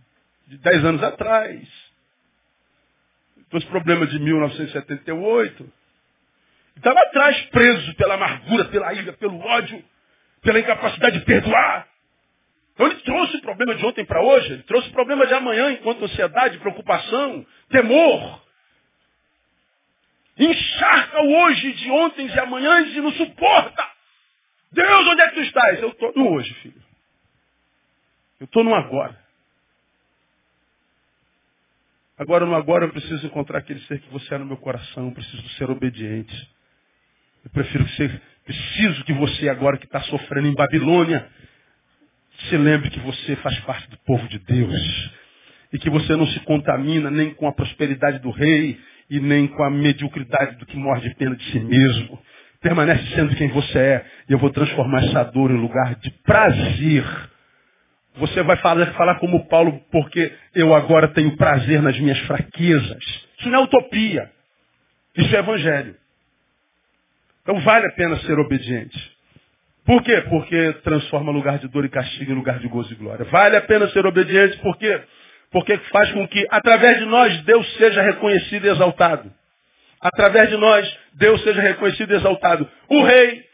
[0.49, 1.69] de dez anos atrás.
[3.51, 5.73] Trouxe problema de 1978.
[6.77, 9.83] Estava atrás, preso pela amargura, pela ira, pelo ódio,
[10.43, 11.89] pela incapacidade de perdoar.
[12.75, 15.73] Então ele trouxe o problema de ontem para hoje, ele trouxe o problema de amanhã
[15.73, 18.46] enquanto ansiedade, preocupação, temor.
[20.39, 23.91] Encharca o hoje de ontem e amanhã e não suporta.
[24.71, 25.81] Deus, onde é que tu estás?
[25.81, 26.83] Eu estou no hoje, filho.
[28.41, 29.19] Eu estou no agora.
[32.19, 35.07] Agora, no agora, eu preciso encontrar aquele ser que você é no meu coração.
[35.07, 36.51] Eu preciso ser obediente.
[37.45, 41.31] Eu prefiro ser, preciso que você, agora que está sofrendo em Babilônia,
[42.49, 45.11] se lembre que você faz parte do povo de Deus.
[45.73, 48.79] E que você não se contamina nem com a prosperidade do rei
[49.11, 52.19] e nem com a mediocridade do que morde pena de si mesmo.
[52.61, 54.07] Permanece sendo quem você é.
[54.29, 57.05] E eu vou transformar essa dor em lugar de prazer.
[58.17, 63.05] Você vai falar, falar como Paulo, porque eu agora tenho prazer nas minhas fraquezas.
[63.39, 64.31] Isso não é utopia.
[65.17, 65.95] Isso é evangelho.
[67.43, 69.17] Então vale a pena ser obediente.
[69.85, 70.21] Por quê?
[70.29, 73.25] Porque transforma lugar de dor e castigo em lugar de gozo e glória.
[73.27, 74.91] Vale a pena ser obediente, por quê?
[74.91, 75.26] Porque
[75.93, 79.33] faz com que, através de nós, Deus seja reconhecido e exaltado.
[80.01, 82.69] Através de nós, Deus seja reconhecido e exaltado.
[82.89, 83.45] O rei,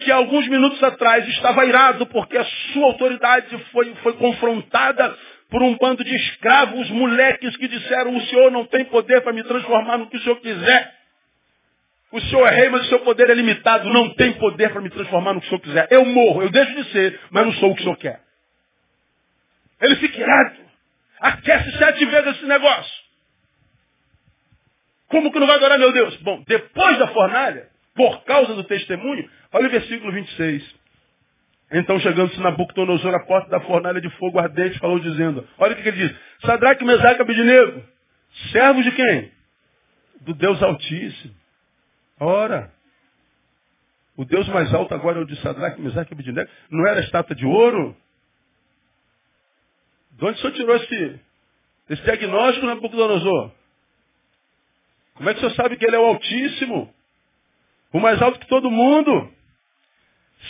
[0.00, 5.16] que alguns minutos atrás estava irado porque a sua autoridade foi, foi confrontada
[5.48, 9.44] por um bando de escravos, moleques que disseram, o senhor não tem poder para me
[9.44, 11.02] transformar no que o senhor quiser.
[12.12, 13.88] O Senhor é rei, mas o seu poder é limitado.
[13.88, 15.88] Não tem poder para me transformar no que o Senhor quiser.
[15.90, 18.20] Eu morro, eu deixo de ser, mas não sou o que o Senhor quer.
[19.80, 20.61] Ele fica irado.
[21.22, 23.02] Aquece sete vezes esse negócio.
[25.06, 26.16] Como que não vai adorar meu Deus?
[26.16, 30.82] Bom, depois da fornalha, por causa do testemunho, olha o versículo 26.
[31.74, 35.88] Então, chegando-se Nabucodonosor à porta da fornalha de fogo ardente, falou dizendo, olha o que
[35.88, 37.84] ele diz, Sadraque, Mesaque Abidinego,
[38.50, 39.30] servos de quem?
[40.22, 41.34] Do Deus Altíssimo.
[42.18, 42.70] Ora,
[44.16, 46.50] o Deus mais alto agora é o de Sadraque, Mesaque Abidinego.
[46.68, 47.96] Não era estátua de ouro?
[50.22, 51.20] De onde o senhor tirou esse,
[51.90, 53.50] esse diagnóstico, Nabucodonosor?
[55.14, 56.94] Como é que o senhor sabe que ele é o Altíssimo?
[57.92, 59.32] O mais alto que todo mundo?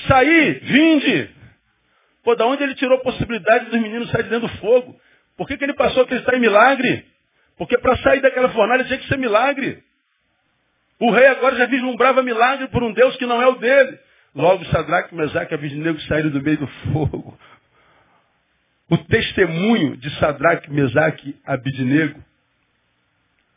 [0.07, 1.31] Saí, vinde.
[2.23, 4.95] Pô, da onde ele tirou a possibilidade dos meninos saírem dentro do fogo?
[5.39, 7.07] Por que, que ele passou a acreditar em milagre?
[7.57, 9.83] Porque para sair daquela fornalha tinha que ser milagre.
[11.01, 13.99] O rei agora já vislumbrava milagre por um Deus que não é o dele.
[14.35, 17.39] Logo Sadraque, Mesaque e Abidinego saíram do meio do fogo.
[18.93, 22.23] O testemunho de Sadraque, Mesaque Abidinego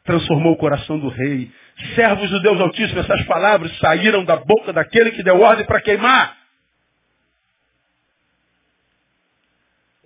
[0.06, 1.52] transformou o coração do rei.
[1.94, 6.38] Servos do Deus Altíssimo, essas palavras saíram da boca daquele que deu ordem para queimar.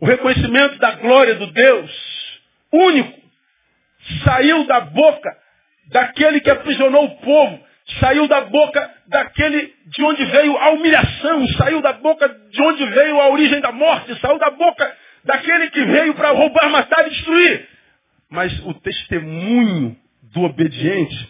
[0.02, 2.42] O reconhecimento da glória do Deus
[2.74, 3.22] único
[4.24, 5.38] saiu da boca
[5.92, 7.64] daquele que aprisionou o povo,
[8.00, 13.22] saiu da boca daquele de onde veio a humilhação, saiu da boca de onde veio
[13.22, 17.68] a origem da morte, saiu da boca daquele que veio para roubar, matar e destruir.
[18.30, 19.96] Mas o testemunho
[20.34, 21.30] do obediente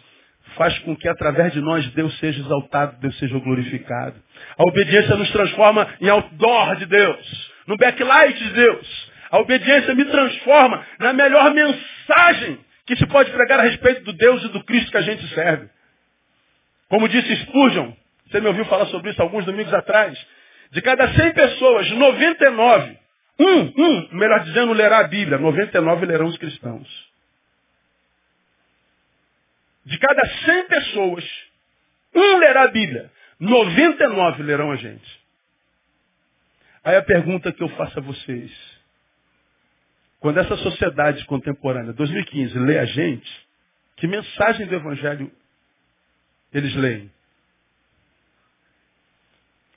[0.56, 4.16] faz com que através de nós Deus seja exaltado, Deus seja glorificado.
[4.58, 9.10] A obediência nos transforma em outdoor de Deus no backlight de Deus.
[9.30, 14.44] A obediência me transforma na melhor mensagem que se pode pregar a respeito do Deus
[14.44, 15.70] e do Cristo que a gente serve.
[16.90, 17.94] Como disse Spurgeon,
[18.26, 20.18] você me ouviu falar sobre isso alguns domingos atrás.
[20.72, 22.98] De cada 100 pessoas, 99,
[23.40, 27.10] um, um, melhor dizendo, lerá a Bíblia, 99 lerão os cristãos.
[29.86, 31.26] De cada 100 pessoas,
[32.14, 35.20] um lerá a Bíblia, 99 lerão a gente.
[36.84, 38.52] Aí a pergunta que eu faço a vocês.
[40.20, 43.48] Quando essa sociedade contemporânea, 2015, lê a gente,
[43.96, 45.32] que mensagem do Evangelho
[46.54, 47.10] eles leem?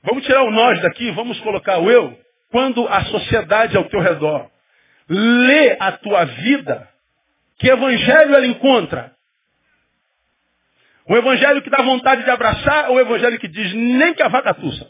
[0.03, 2.21] Vamos tirar o nós daqui, vamos colocar o eu.
[2.53, 4.49] Quando a sociedade ao teu redor
[5.09, 6.89] lê a tua vida,
[7.59, 9.13] que evangelho ela encontra?
[11.09, 14.29] O evangelho que dá vontade de abraçar ou o evangelho que diz nem que a
[14.29, 14.89] vaca tussa?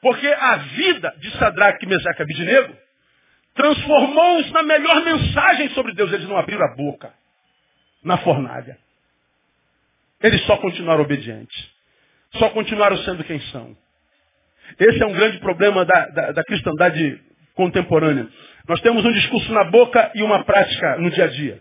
[0.00, 2.74] Porque a vida de Sadraque, Mesaque e Abidinego
[3.54, 6.10] transformou-os na melhor mensagem sobre Deus.
[6.12, 7.12] Eles não abriram a boca
[8.02, 8.78] na fornalha.
[10.22, 11.76] Eles só continuaram obedientes
[12.38, 13.76] só continuaram sendo quem são.
[14.78, 17.20] Esse é um grande problema da, da, da cristandade
[17.54, 18.28] contemporânea.
[18.68, 21.60] Nós temos um discurso na boca e uma prática no dia a dia.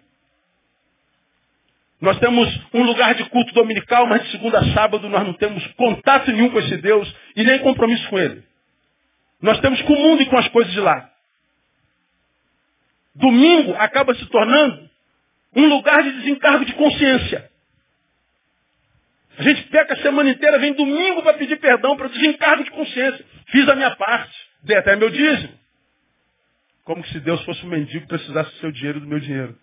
[2.02, 5.66] Nós temos um lugar de culto dominical, mas de segunda a sábado nós não temos
[5.74, 8.44] contato nenhum com esse Deus e nem compromisso com Ele.
[9.42, 11.10] Nós temos com o mundo e com as coisas de lá.
[13.16, 14.90] Domingo acaba se tornando
[15.56, 17.50] um lugar de desencargo de consciência.
[19.46, 23.24] Gente peca a semana inteira, vem domingo para pedir perdão, para desencargo de consciência.
[23.50, 25.54] Fiz a minha parte, dei até meu dízimo.
[26.84, 29.56] Como se Deus fosse um mendigo e precisasse do seu dinheiro do meu dinheiro.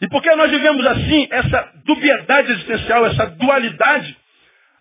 [0.00, 4.18] E porque nós vivemos assim, essa dubiedade existencial, essa dualidade,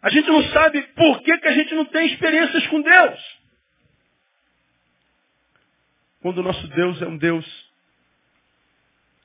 [0.02, 3.40] a gente não sabe por que, que a gente não tem experiências com Deus.
[6.22, 7.46] Quando o nosso Deus é um Deus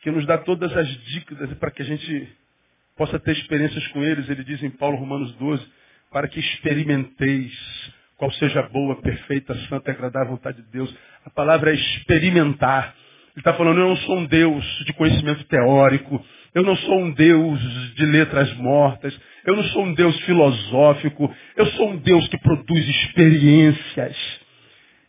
[0.03, 2.43] que nos dá todas as dicas para que a gente
[2.97, 4.28] possa ter experiências com eles.
[4.28, 5.66] Ele diz em Paulo Romanos 12,
[6.11, 7.53] para que experimenteis
[8.16, 10.95] qual seja a boa, perfeita, santa e agradável vontade de Deus.
[11.24, 12.95] A palavra é experimentar.
[13.32, 16.24] Ele está falando, eu não sou um Deus de conhecimento teórico,
[16.55, 17.61] eu não sou um Deus
[17.97, 22.88] de letras mortas, eu não sou um Deus filosófico, eu sou um Deus que produz
[22.88, 24.43] experiências.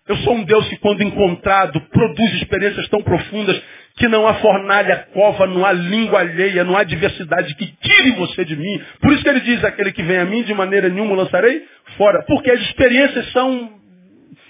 [0.07, 3.59] Eu sou um Deus que, quando encontrado, produz experiências tão profundas
[3.95, 8.45] que não há fornalha, cova, não há língua alheia, não há diversidade que tire você
[8.45, 8.83] de mim.
[9.01, 11.65] Por isso que ele diz, aquele que vem a mim, de maneira nenhuma lançarei
[11.97, 12.23] fora.
[12.27, 13.79] Porque as experiências são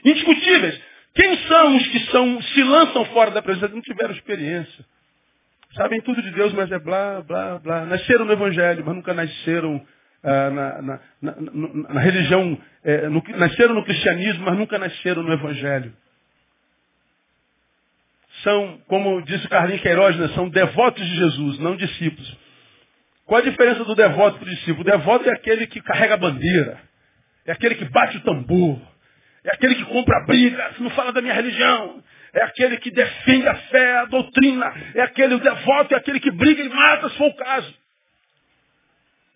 [0.04, 0.82] indiscutíveis.
[1.14, 3.70] Quem são os que são, se lançam fora da presença?
[3.70, 4.86] Não tiveram experiência.
[5.76, 7.86] Sabem tudo de Deus, mas é blá, blá, blá.
[7.86, 9.82] Nasceram no Evangelho, mas nunca nasceram
[10.50, 11.36] na, na, na,
[11.94, 15.94] na, religião, é, no, nasceram no cristianismo, mas nunca nasceram no Evangelho
[18.46, 22.38] são, como disse Carlinhos Queiroz, né, são devotos de Jesus, não discípulos.
[23.26, 24.82] Qual a diferença do devoto para o discípulo?
[24.82, 26.80] O devoto é aquele que carrega a bandeira,
[27.46, 28.80] é aquele que bate o tambor,
[29.44, 32.04] é aquele que compra a briga, não fala da minha religião,
[32.34, 36.32] é aquele que defende a fé, a doutrina, é aquele o devoto, é aquele que
[36.32, 37.74] briga e mata, se for o caso.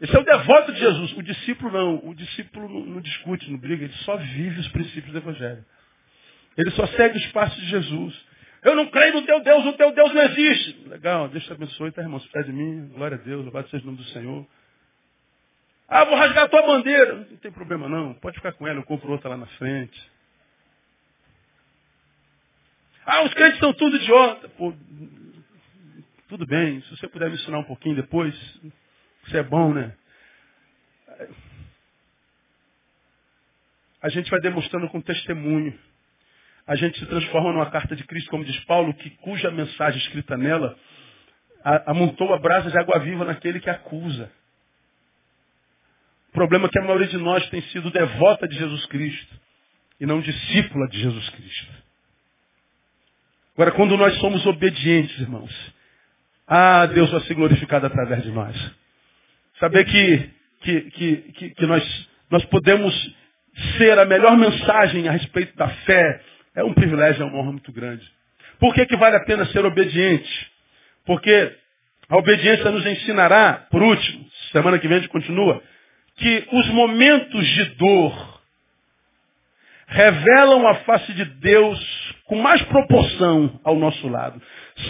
[0.02, 1.14] Esse é o devoto de Jesus.
[1.14, 2.10] O discípulo não.
[2.10, 5.66] O discípulo não, discute, não briga, ele só vive os princípios do Evangelho.
[6.58, 8.30] Ele só segue os passos de Jesus.
[8.64, 10.88] Eu não creio no teu Deus, o teu Deus não existe.
[10.88, 12.20] Legal, Deus te abençoe, tá, irmão?
[12.20, 14.46] Você de mim, glória a Deus, louvado seja o nome do Senhor.
[15.88, 17.16] Ah, vou rasgar a tua bandeira.
[17.16, 20.00] Não tem problema não, pode ficar com ela, eu compro outra lá na frente.
[23.06, 24.50] Ah, os crentes são tudo idiota.
[24.50, 24.74] Pô,
[26.28, 28.36] tudo bem, se você puder me ensinar um pouquinho depois,
[29.30, 29.96] isso é bom, né?
[34.02, 35.78] A gente vai demonstrando com testemunho
[36.70, 40.38] a gente se transforma numa carta de Cristo, como diz Paulo, que cuja mensagem escrita
[40.38, 40.78] nela
[41.88, 44.32] amontou a brasa de água viva naquele que acusa.
[46.30, 49.36] O problema é que a maioria de nós tem sido devota de Jesus Cristo
[50.00, 51.74] e não discípula de Jesus Cristo.
[53.56, 55.74] Agora, quando nós somos obedientes, irmãos,
[56.48, 58.56] ah, Deus vai ser glorificado através de nós.
[59.60, 60.30] Saber que,
[60.62, 63.16] que, que, que, nós, nós podemos
[63.78, 66.22] ser a melhor mensagem a respeito da fé,
[66.56, 68.06] é um privilégio, é uma honra muito grande.
[68.60, 70.52] Por que, que vale a pena ser obediente?
[71.06, 71.56] Porque
[72.10, 75.62] a obediência nos ensinará, por último, semana que vem a gente continua,
[76.18, 78.40] que os momentos de dor
[79.88, 84.42] revelam a face de Deus com mais proporção ao nosso lado.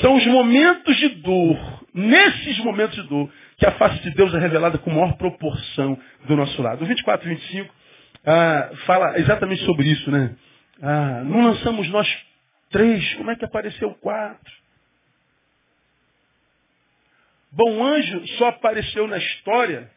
[0.02, 4.40] São os momentos de dor, nesses momentos de dor, que a face de Deus é
[4.40, 6.84] revelada com maior proporção do nosso lado.
[6.84, 7.76] O 24 e 25
[8.26, 10.36] ah, fala exatamente sobre isso, né?
[10.82, 12.08] Ah, não lançamos nós
[12.72, 14.54] três, como é que apareceu quatro?
[17.52, 19.92] Bom anjo só apareceu na história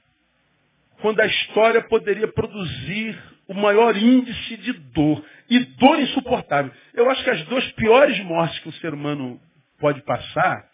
[1.01, 5.25] quando a história poderia produzir o maior índice de dor.
[5.49, 6.73] E dor insuportável.
[6.95, 9.41] Eu acho que as duas piores mortes que um ser humano
[9.79, 10.65] pode passar,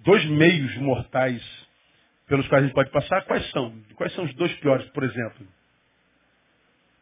[0.00, 1.69] dois meios mortais
[2.30, 3.76] pelos quais a gente pode passar, quais são?
[3.96, 5.44] Quais são os dois piores, por exemplo?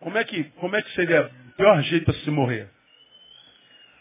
[0.00, 2.70] Como é que, como é que seria o pior jeito para se morrer?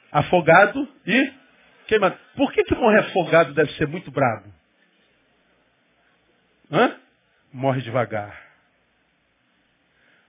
[0.10, 1.34] Afogado e
[1.86, 2.18] queimado.
[2.34, 4.54] Por que, que morrer afogado deve ser muito bravo?
[6.72, 6.98] Hã?
[7.52, 8.42] Morre devagar.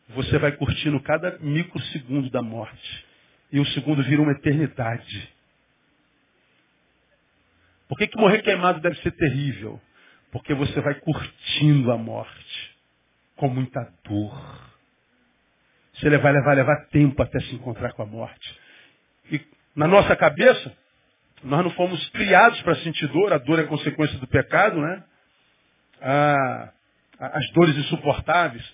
[0.08, 3.06] Você vai curtindo cada microsegundo da morte.
[3.52, 5.32] E o segundo vira uma eternidade.
[7.88, 9.80] Por que, que morrer queimado deve ser terrível?
[10.30, 12.76] Porque você vai curtindo a morte
[13.36, 14.68] com muita dor.
[15.94, 18.60] Você vai levar, levar tempo até se encontrar com a morte.
[19.32, 19.40] E
[19.74, 20.76] na nossa cabeça,
[21.42, 25.04] nós não fomos criados para sentir dor, a dor é consequência do pecado, né?
[26.00, 26.72] Ah,
[27.18, 28.64] as dores insuportáveis.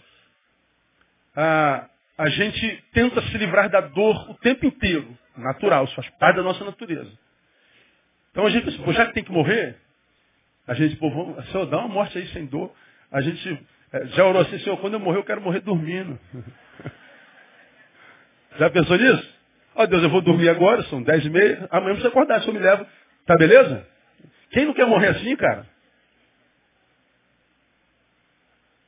[1.36, 6.36] Ah, a gente tenta se livrar da dor o tempo inteiro, natural, isso faz parte
[6.36, 7.12] da nossa natureza.
[8.30, 9.78] Então a gente pensa, já que tem que morrer,
[10.66, 12.72] a gente, pô, vamos, Senhor, dá uma morte aí sem dor.
[13.10, 16.18] A gente é, já orou assim, Senhor, quando eu morrer eu quero morrer dormindo.
[18.58, 19.34] já pensou nisso?
[19.76, 22.48] Ó oh, Deus, eu vou dormir agora, são dez e meia, amanhã você acordar, se
[22.48, 22.86] eu me levo.
[23.26, 23.86] Tá beleza?
[24.50, 25.66] Quem não quer morrer assim, cara?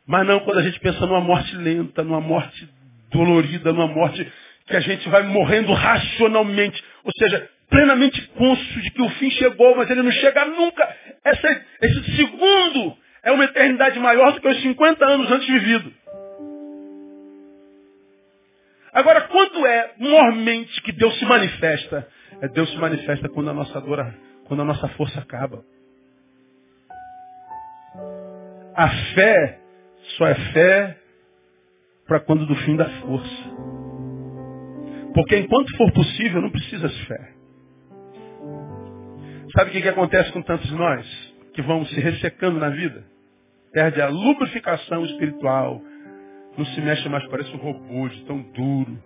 [0.07, 2.69] Mas não quando a gente pensa numa morte lenta, numa morte
[3.11, 4.33] dolorida, numa morte
[4.67, 6.83] que a gente vai morrendo racionalmente.
[7.03, 10.97] Ou seja, plenamente cônscio de que o fim chegou, mas ele não chega nunca.
[11.25, 15.93] Essa, esse segundo é uma eternidade maior do que os 50 anos antes vivido.
[18.93, 22.09] Agora, quando é mormente que Deus se manifesta?
[22.41, 24.15] É Deus se manifesta quando a nossa dor,
[24.47, 25.63] quando a nossa força acaba.
[28.75, 29.59] A fé
[30.17, 30.99] só é fé
[32.07, 33.51] para quando do fim da força.
[35.15, 37.33] Porque enquanto for possível, não precisa de fé.
[39.57, 41.35] Sabe o que, que acontece com tantos de nós?
[41.55, 43.03] Que vão se ressecando na vida?
[43.73, 45.81] Perde a lubrificação espiritual.
[46.59, 49.03] Não se mexe mais, parece um robô de tão duro,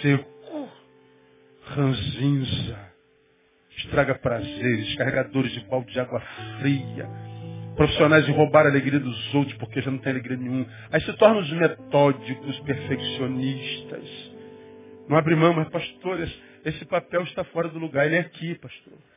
[0.00, 0.68] seco,
[1.62, 2.76] ranzinza.
[3.78, 6.20] Estraga prazeres, carregadores de balde de água
[6.60, 7.08] fria.
[7.76, 10.66] Profissionais de roubar a alegria dos outros porque já não tem alegria nenhuma.
[10.90, 14.32] Aí se tornam os metódicos, perfeccionistas.
[15.08, 18.06] Não abre mão, mas pastor, esse, esse papel está fora do lugar.
[18.06, 19.11] Ele é aqui, pastor.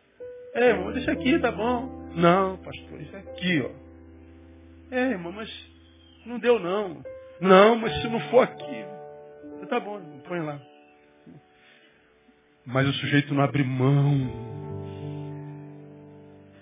[0.55, 2.09] É, irmão, deixa aqui, tá bom.
[2.15, 4.95] Não, pastor, isso é aqui, ó.
[4.95, 5.49] É, irmão, mas
[6.25, 7.03] não deu não.
[7.41, 8.85] Não, mas se não for aqui.
[9.69, 10.61] Tá bom, põe lá.
[12.65, 14.31] Mas o sujeito não abre mão.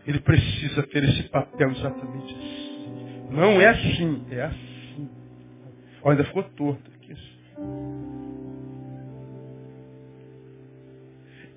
[0.07, 3.27] Ele precisa ter esse papel exatamente assim.
[3.29, 5.09] Não é assim, é assim.
[6.01, 7.13] Ó, ainda ficou torto aqui.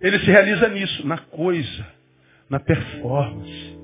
[0.02, 1.95] Ele se realiza nisso, na coisa
[2.48, 3.76] na performance.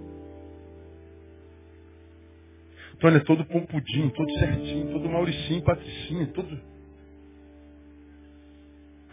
[2.94, 6.60] Então ele é todo pompudinho, todo certinho, todo mauricinho, patricinho, todo.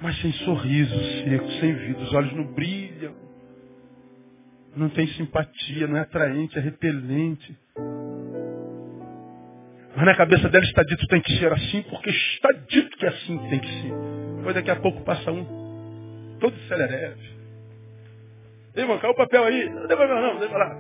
[0.02, 3.16] Mas sem sorriso seco, sem vida, os olhos não brilham.
[4.76, 7.58] Não tem simpatia, não é atraente, é repelente.
[9.96, 13.10] Mas na cabeça dela está dito tem que ser assim, porque está dito que é
[13.10, 13.94] assim que tem que ser.
[14.38, 17.39] Depois daqui a pouco passa um, todo serereve.
[18.76, 19.70] Irmão, caiu o papel aí.
[19.70, 20.78] Não tem problema não, tem lá.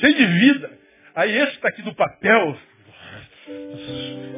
[0.00, 0.78] Cheio de vida.
[1.14, 2.56] Aí esse está aqui do papel.
[3.46, 4.30] Essa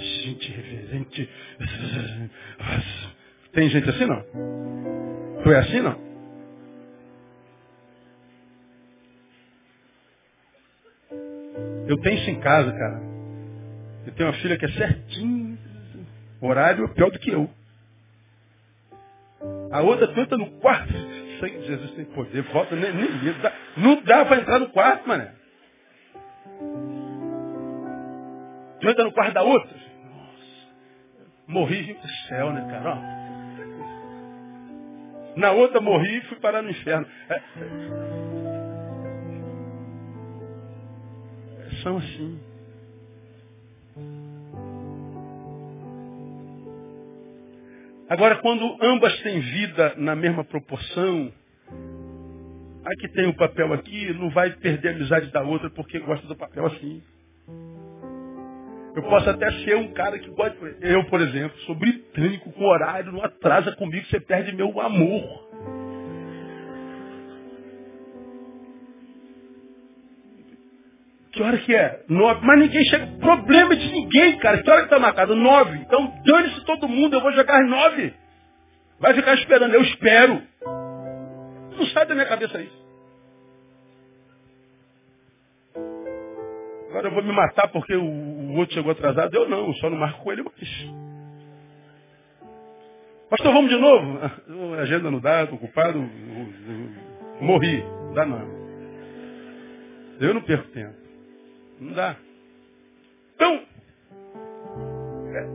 [0.00, 1.30] gente reverente.
[3.52, 4.24] Tem gente assim não?
[5.42, 6.10] Tu é assim não?
[11.88, 13.00] Eu tenho isso em casa, cara.
[14.06, 15.58] Eu tenho uma filha que é certinho.
[16.40, 17.50] Horário é pior do que eu.
[19.70, 20.92] A outra tu entra no quarto.
[21.38, 22.42] Sangue de Jesus tem poder.
[22.42, 25.32] Volta, nem, nem, dá, não dá para entrar no quarto, mané.
[28.80, 29.70] Tu entra no quarto da outra.
[29.70, 30.72] Nossa.
[31.46, 32.96] Morri pro céu, né, cara?
[32.96, 33.20] Ó.
[35.36, 37.06] Na outra morri e fui parar no inferno.
[37.28, 37.40] É.
[41.82, 42.49] São assim.
[48.10, 51.32] Agora, quando ambas têm vida na mesma proporção,
[52.84, 56.26] a que tem o papel aqui não vai perder a amizade da outra porque gosta
[56.26, 57.00] do papel assim.
[58.96, 60.56] Eu posso até ser um cara que pode.
[60.80, 65.49] Eu, por exemplo, sou britânico com horário, não atrasa comigo, você perde meu amor.
[71.58, 72.02] Que é?
[72.08, 72.40] Nove.
[72.44, 73.06] Mas ninguém chega.
[73.18, 74.62] Problema de ninguém, cara.
[74.62, 75.34] Que hora que tá marcado?
[75.34, 75.78] Nove.
[75.78, 78.14] Então dane-se todo mundo, eu vou jogar nove.
[78.98, 80.42] Vai ficar esperando, eu espero.
[81.76, 82.80] Não sai da minha cabeça isso.
[86.90, 89.34] Agora eu vou me matar porque o, outro chegou atrasado.
[89.34, 90.90] Eu não, só não marco com ele mais.
[93.30, 94.18] Pastor, vamos de novo?
[94.76, 95.98] A agenda não dá, estou ocupado,
[97.40, 97.82] morri.
[97.82, 98.60] Não dá não.
[100.20, 100.99] Eu não perco tempo.
[101.80, 102.16] Não dá.
[103.34, 103.62] Então,
[105.34, 105.46] é,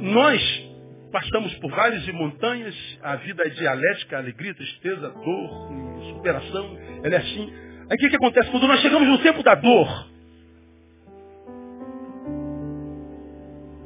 [0.00, 0.68] nós
[1.10, 5.68] passamos por vales e montanhas, a vida é dialética, alegria, tristeza, dor,
[6.14, 7.52] superação, ela é assim.
[7.90, 8.50] Aí o que, que acontece?
[8.50, 10.08] Quando nós chegamos no tempo da dor,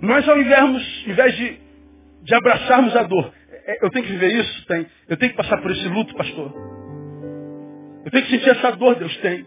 [0.03, 1.61] nós ao invés, ao invés de,
[2.23, 3.33] de abraçarmos a dor,
[3.64, 4.66] é, eu tenho que viver isso?
[4.66, 4.87] Tem.
[5.09, 6.53] Eu tenho que passar por esse luto, pastor.
[8.05, 9.47] Eu tenho que sentir essa dor, Deus tem.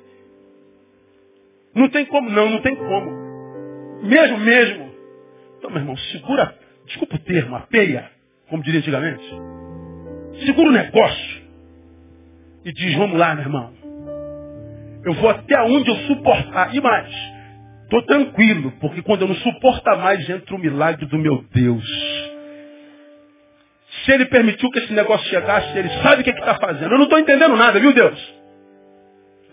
[1.76, 3.12] Não tem como, não, não tem como.
[4.02, 4.92] Mesmo, mesmo.
[5.58, 6.56] Então, meu irmão, segura,
[6.86, 8.10] desculpa o termo, a peia,
[8.50, 9.24] como diria antigamente.
[10.46, 11.46] Segura o negócio.
[12.64, 13.74] E diz, vamos lá, meu irmão.
[15.04, 16.74] Eu vou até onde eu suportar.
[16.74, 17.14] E mais,
[17.84, 21.86] estou tranquilo, porque quando eu não suportar mais, entra o milagre do meu Deus.
[24.04, 26.92] Se ele permitiu que esse negócio chegasse, ele sabe o que é está fazendo.
[26.92, 28.45] Eu não estou entendendo nada, viu Deus?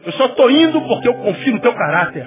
[0.05, 2.26] Eu só estou indo porque eu confio no teu caráter.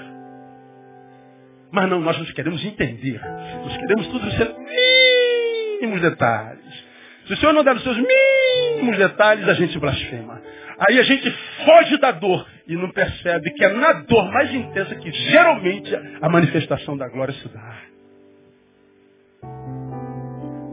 [1.72, 3.20] Mas não, nós nos queremos entender.
[3.64, 6.86] Nós queremos tudo os seus mínimos detalhes.
[7.28, 10.42] Se o Senhor não der os seus mínimos detalhes, a gente blasfema.
[10.88, 11.30] Aí a gente
[11.66, 16.30] foge da dor e não percebe que é na dor mais intensa que geralmente a
[16.30, 17.78] manifestação da glória se dá.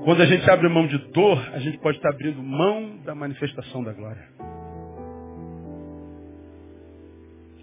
[0.05, 3.85] Quando a gente abre mão de dor, a gente pode estar abrindo mão da manifestação
[3.85, 4.23] da glória.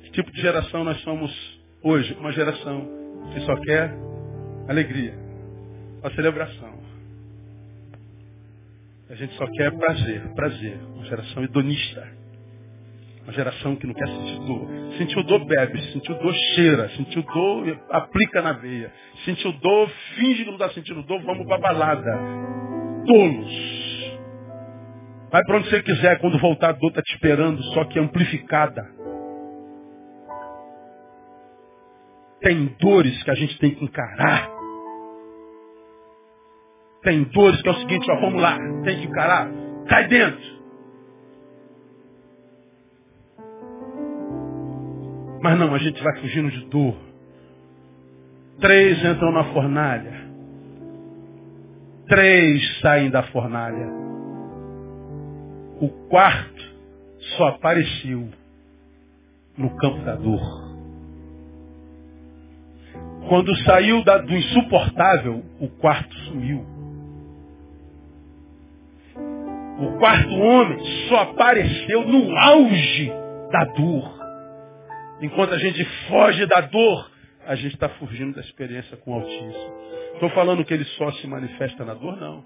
[0.09, 1.31] Que tipo de geração nós somos
[1.83, 2.17] hoje?
[2.19, 2.87] Uma geração
[3.31, 3.93] que só quer
[4.67, 5.13] alegria,
[6.03, 6.79] a celebração.
[9.07, 10.77] A gente só quer prazer, prazer.
[10.95, 12.07] Uma geração hedonista.
[13.23, 14.67] Uma geração que não quer sentir dor.
[14.97, 15.81] Sentiu dor, bebe.
[15.93, 16.89] Sentiu dor, cheira.
[16.89, 18.91] Sentiu dor, aplica na veia.
[19.25, 22.19] Sentiu dor, finge que não está sentindo dor, vamos para balada.
[23.05, 23.79] Tolos.
[25.31, 28.98] Vai para onde você quiser, quando voltar a dor está te esperando, só que amplificada.
[32.41, 34.49] Tem dores que a gente tem que encarar.
[37.03, 39.49] Tem dores que é o seguinte, ó, vamos lá, tem que encarar.
[39.87, 40.59] Cai dentro.
[45.41, 46.95] Mas não, a gente vai fugindo de dor.
[48.59, 50.29] Três entram na fornalha.
[52.07, 53.87] Três saem da fornalha.
[55.79, 56.75] O quarto
[57.37, 58.27] só apareceu
[59.57, 60.68] no campo da dor.
[63.29, 66.65] Quando saiu da, do insuportável, o quarto sumiu.
[69.79, 73.11] O quarto homem só apareceu no auge
[73.51, 74.19] da dor.
[75.21, 77.11] Enquanto a gente foge da dor,
[77.45, 79.73] a gente está fugindo da experiência com o Altíssimo.
[80.15, 82.43] Estou falando que ele só se manifesta na dor, não.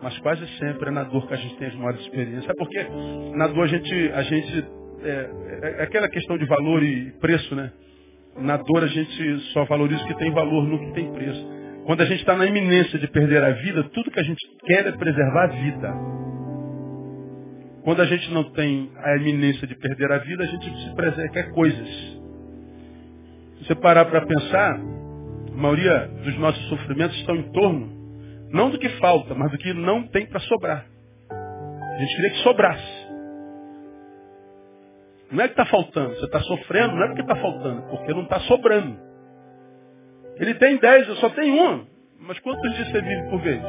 [0.00, 2.48] Mas quase sempre é na dor que a gente tem as maiores experiências.
[2.48, 2.86] É porque
[3.34, 4.64] na dor a gente, a gente
[5.02, 7.72] é, é, é aquela questão de valor e preço, né?
[8.38, 11.46] Na dor a gente só valoriza o que tem valor, no que tem preço.
[11.84, 14.86] Quando a gente está na iminência de perder a vida, tudo que a gente quer
[14.86, 15.94] é preservar a vida.
[17.82, 21.32] Quando a gente não tem a iminência de perder a vida, a gente se preserva,
[21.32, 21.88] quer coisas.
[23.58, 27.90] Se você parar para pensar, a maioria dos nossos sofrimentos estão em torno,
[28.50, 30.86] não do que falta, mas do que não tem para sobrar.
[31.30, 32.91] A gente queria que sobrasse.
[35.32, 36.14] Não é que está faltando.
[36.14, 38.98] Você está sofrendo, não é porque está faltando, porque não está sobrando.
[40.36, 41.86] Ele tem dez, eu só tenho um.
[42.20, 43.62] Mas quantos dias você vive por vez?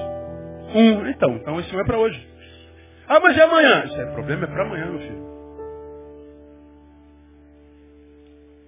[0.75, 1.07] Um.
[1.07, 2.27] Então, então esse um é para hoje.
[3.07, 3.85] Ah, mas é amanhã.
[3.85, 5.33] Isso é problema, é para amanhã, meu filho.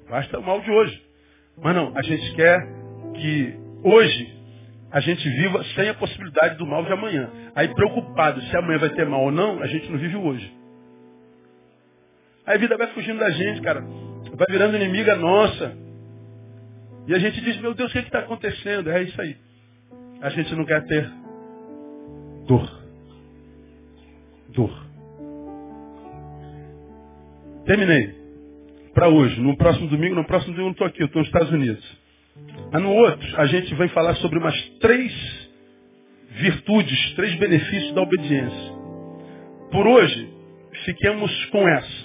[0.09, 1.01] Basta o mal de hoje.
[1.57, 2.59] Mas não, a gente quer
[3.15, 4.35] que hoje
[4.91, 7.29] a gente viva sem a possibilidade do mal de amanhã.
[7.55, 10.64] Aí preocupado se amanhã vai ter mal ou não, a gente não vive hoje.
[12.45, 13.81] Aí a vida vai fugindo da gente, cara.
[14.35, 15.75] Vai virando inimiga nossa.
[17.07, 18.89] E a gente diz, meu Deus, o que é está acontecendo?
[18.89, 19.35] É isso aí.
[20.21, 21.09] A gente não quer ter
[22.47, 22.81] dor.
[24.49, 24.85] Dor.
[27.65, 28.13] Terminei.
[28.93, 29.39] Para hoje.
[29.41, 32.05] No próximo domingo, no próximo domingo eu não estou aqui, eu estou nos Estados Unidos.
[32.71, 35.49] Ah, no outro, a gente vai falar sobre umas três
[36.31, 38.73] virtudes, três benefícios da obediência.
[39.71, 40.29] Por hoje,
[40.85, 42.05] fiquemos com essa.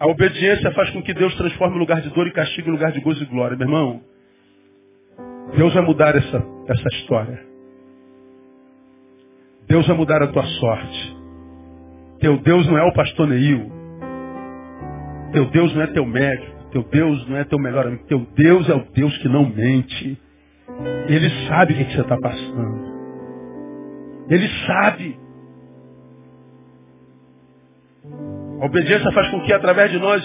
[0.00, 2.90] A obediência faz com que Deus transforme o lugar de dor e castigo em lugar
[2.90, 3.54] de gozo e glória.
[3.54, 4.00] Meu irmão,
[5.54, 7.38] Deus vai mudar essa, essa história.
[9.68, 11.16] Deus vai mudar a tua sorte.
[12.18, 13.70] Teu Deus não é o pastor Neil.
[15.32, 16.70] Teu Deus não é teu médico.
[16.72, 18.04] Teu Deus não é teu melhor amigo.
[18.06, 20.18] Teu Deus é o Deus que não mente.
[21.08, 22.90] Ele sabe o que, que você está passando.
[24.30, 25.19] Ele sabe.
[28.60, 30.22] A obediência faz com que através de nós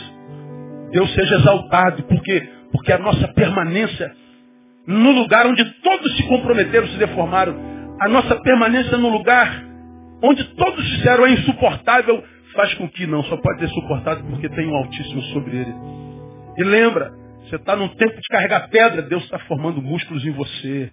[0.92, 2.04] Deus seja exaltado.
[2.04, 2.50] Por quê?
[2.72, 4.12] Porque a nossa permanência
[4.88, 7.56] no lugar onde todos se comprometeram, se deformaram,
[8.00, 9.64] a nossa permanência no lugar
[10.22, 12.24] onde todos disseram é insuportável,
[12.56, 15.74] faz com que não, só pode ser suportado porque tem um Altíssimo sobre ele.
[16.58, 17.12] E lembra,
[17.42, 20.92] você está num tempo de carregar pedra, Deus está formando músculos em você.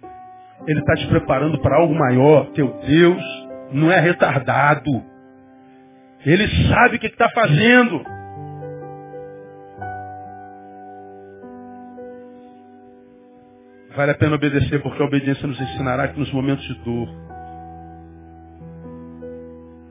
[0.67, 2.45] Ele está te preparando para algo maior.
[2.51, 3.23] Teu Deus
[3.71, 5.12] não é retardado.
[6.25, 8.03] Ele sabe o que está fazendo.
[13.95, 17.09] Vale a pena obedecer, porque a obediência nos ensinará que nos momentos de dor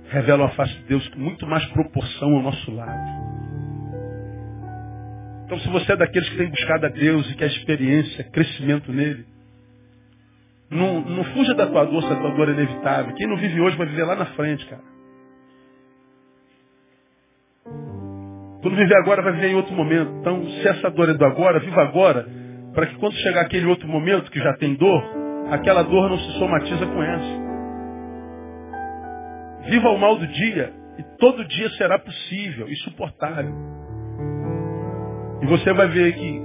[0.08, 3.22] revela a face de Deus com muito mais proporção ao nosso lado.
[5.44, 8.92] Então, se você é daqueles que tem buscado a Deus e que a experiência, crescimento
[8.92, 9.26] nele,
[10.70, 13.14] não, não fuja da tua dor se a tua dor é inevitável.
[13.14, 14.82] Quem não vive hoje vai viver lá na frente, cara.
[18.62, 20.10] Quando viver agora, vai viver em outro momento.
[20.20, 22.26] Então, se essa dor é do agora, viva agora
[22.72, 25.02] para que quando chegar aquele outro momento que já tem dor,
[25.50, 27.42] aquela dor não se somatiza com essa.
[29.68, 33.52] Viva o mal do dia e todo dia será possível e suportável.
[35.42, 36.40] E você vai ver que,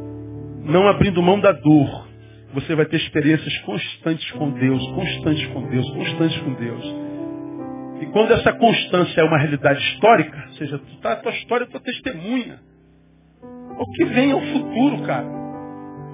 [0.64, 2.08] não abrindo mão da dor,
[2.54, 6.96] você vai ter experiências constantes com Deus, constantes com Deus, constantes com Deus.
[8.02, 11.64] E quando essa constância é uma realidade histórica, ou seja, tu tá, a tua história
[11.64, 12.60] é tua testemunha.
[13.80, 15.26] O que vem é o futuro, cara.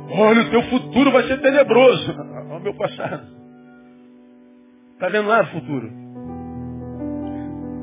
[0.10, 2.12] Olha, o teu futuro vai ser tenebroso.
[2.50, 3.28] Olha o meu passado.
[4.94, 5.92] Está vendo lá o futuro?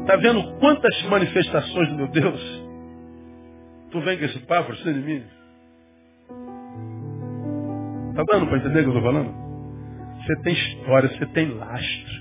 [0.01, 2.70] Está vendo quantas manifestações do meu Deus?
[3.90, 5.22] Tu vem com esse papo de mim?
[8.11, 9.34] Está dando para entender o que eu estou falando?
[10.18, 12.20] Você tem história, você tem lastro.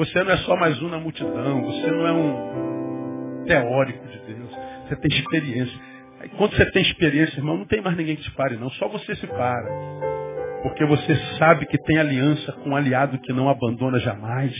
[0.00, 1.60] Você não é só mais um na multidão.
[1.60, 4.50] Você não é um teórico de Deus.
[4.88, 5.78] Você tem experiência.
[6.38, 8.70] Quando você tem experiência, irmão, não tem mais ninguém que te pare, não.
[8.70, 9.70] Só você se para.
[10.62, 14.54] Porque você sabe que tem aliança com um aliado que não abandona jamais.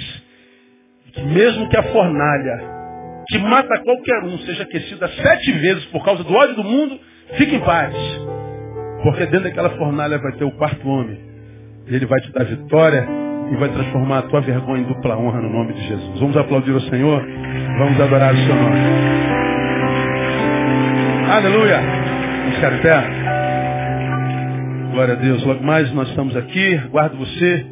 [1.15, 2.61] Que mesmo que a fornalha
[3.27, 7.01] que mata qualquer um seja aquecida sete vezes por causa do ódio do mundo,
[7.39, 7.95] fique em paz.
[9.03, 11.19] Porque dentro daquela fornalha vai ter o quarto homem.
[11.87, 15.51] Ele vai te dar vitória e vai transformar a tua vergonha em dupla honra no
[15.51, 16.21] nome de Jesus.
[16.21, 17.23] Vamos aplaudir o Senhor?
[17.79, 18.79] Vamos adorar o seu nome.
[21.31, 21.81] Aleluia.
[21.81, 23.05] Vamos ficar pé.
[24.93, 25.45] Glória a Deus.
[25.45, 26.77] Logo mais nós estamos aqui.
[26.91, 27.67] Guardo você.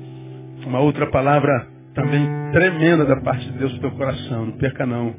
[0.67, 4.47] Uma outra palavra também tremenda da parte de Deus no teu coração.
[4.47, 5.15] Não perca não.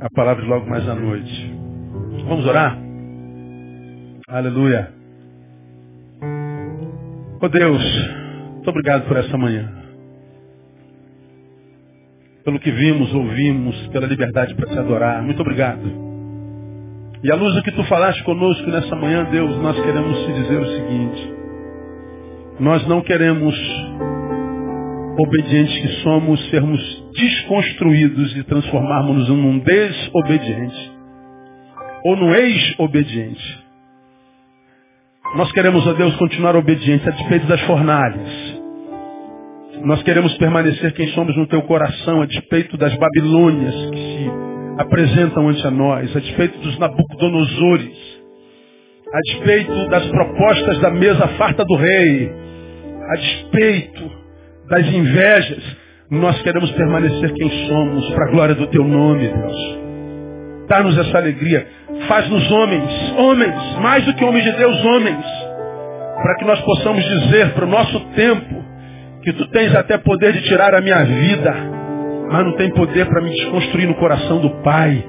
[0.00, 1.54] A palavra de logo mais à noite.
[2.26, 2.76] Vamos orar?
[4.28, 4.90] Aleluia.
[7.40, 7.82] Oh Deus,
[8.66, 9.70] muito obrigado por essa manhã.
[12.44, 15.22] Pelo que vimos, ouvimos, pela liberdade para te adorar.
[15.22, 15.88] Muito obrigado.
[17.22, 20.60] E à luz do que tu falaste conosco nessa manhã, Deus, nós queremos te dizer
[20.60, 21.34] o seguinte.
[22.58, 23.54] Nós não queremos,
[25.16, 30.92] obedientes que somos, sermos desconstruídos e transformarmos-nos num desobediente.
[32.04, 33.64] Ou num ex-obediente.
[35.36, 38.55] Nós queremos, ó Deus, continuar obedientes a despeito das fornalhas.
[39.84, 44.30] Nós queremos permanecer quem somos no teu coração, a despeito das Babilônias que se
[44.78, 48.16] apresentam ante a nós, a despeito dos Nabucodonosores,
[49.12, 52.30] a despeito das propostas da mesa farta do rei,
[53.08, 54.10] a despeito
[54.68, 55.76] das invejas,
[56.10, 59.86] nós queremos permanecer quem somos, para a glória do teu nome, Deus.
[60.68, 61.66] Dá-nos essa alegria.
[62.08, 65.24] Faz-nos homens, homens, mais do que homens de Deus, homens,
[66.22, 68.65] para que nós possamos dizer para o nosso tempo
[69.26, 71.76] que tu tens até poder de tirar a minha vida
[72.28, 75.04] mas não tem poder para me desconstruir no coração do Pai.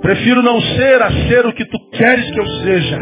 [0.00, 3.00] Prefiro não ser a ser o que tu queres que eu seja.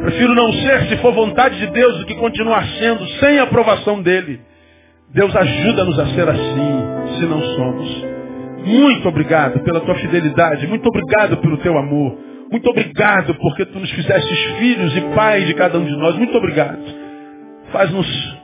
[0.00, 4.00] Prefiro não ser, se for vontade de Deus, do que continuar sendo sem a aprovação
[4.00, 4.40] dele.
[5.12, 8.06] Deus ajuda-nos a ser assim, se não somos.
[8.64, 12.16] Muito obrigado pela tua fidelidade, muito obrigado pelo teu amor.
[12.50, 16.16] Muito obrigado porque tu nos fizeste filhos e pais de cada um de nós.
[16.16, 16.78] Muito obrigado.
[17.72, 18.41] Faz-nos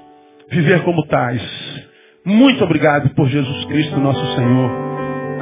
[0.51, 1.42] viver como tais.
[2.24, 4.70] Muito obrigado por Jesus Cristo, nosso Senhor.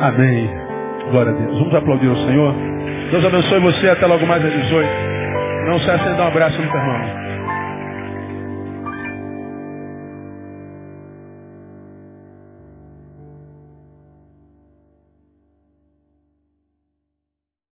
[0.00, 0.48] Amém.
[1.10, 1.58] Glória a Deus.
[1.58, 2.54] Vamos aplaudir o Senhor.
[3.10, 4.88] Deus abençoe você até logo mais às 18.
[5.66, 7.25] Não se acenda um abraço no teu irmão.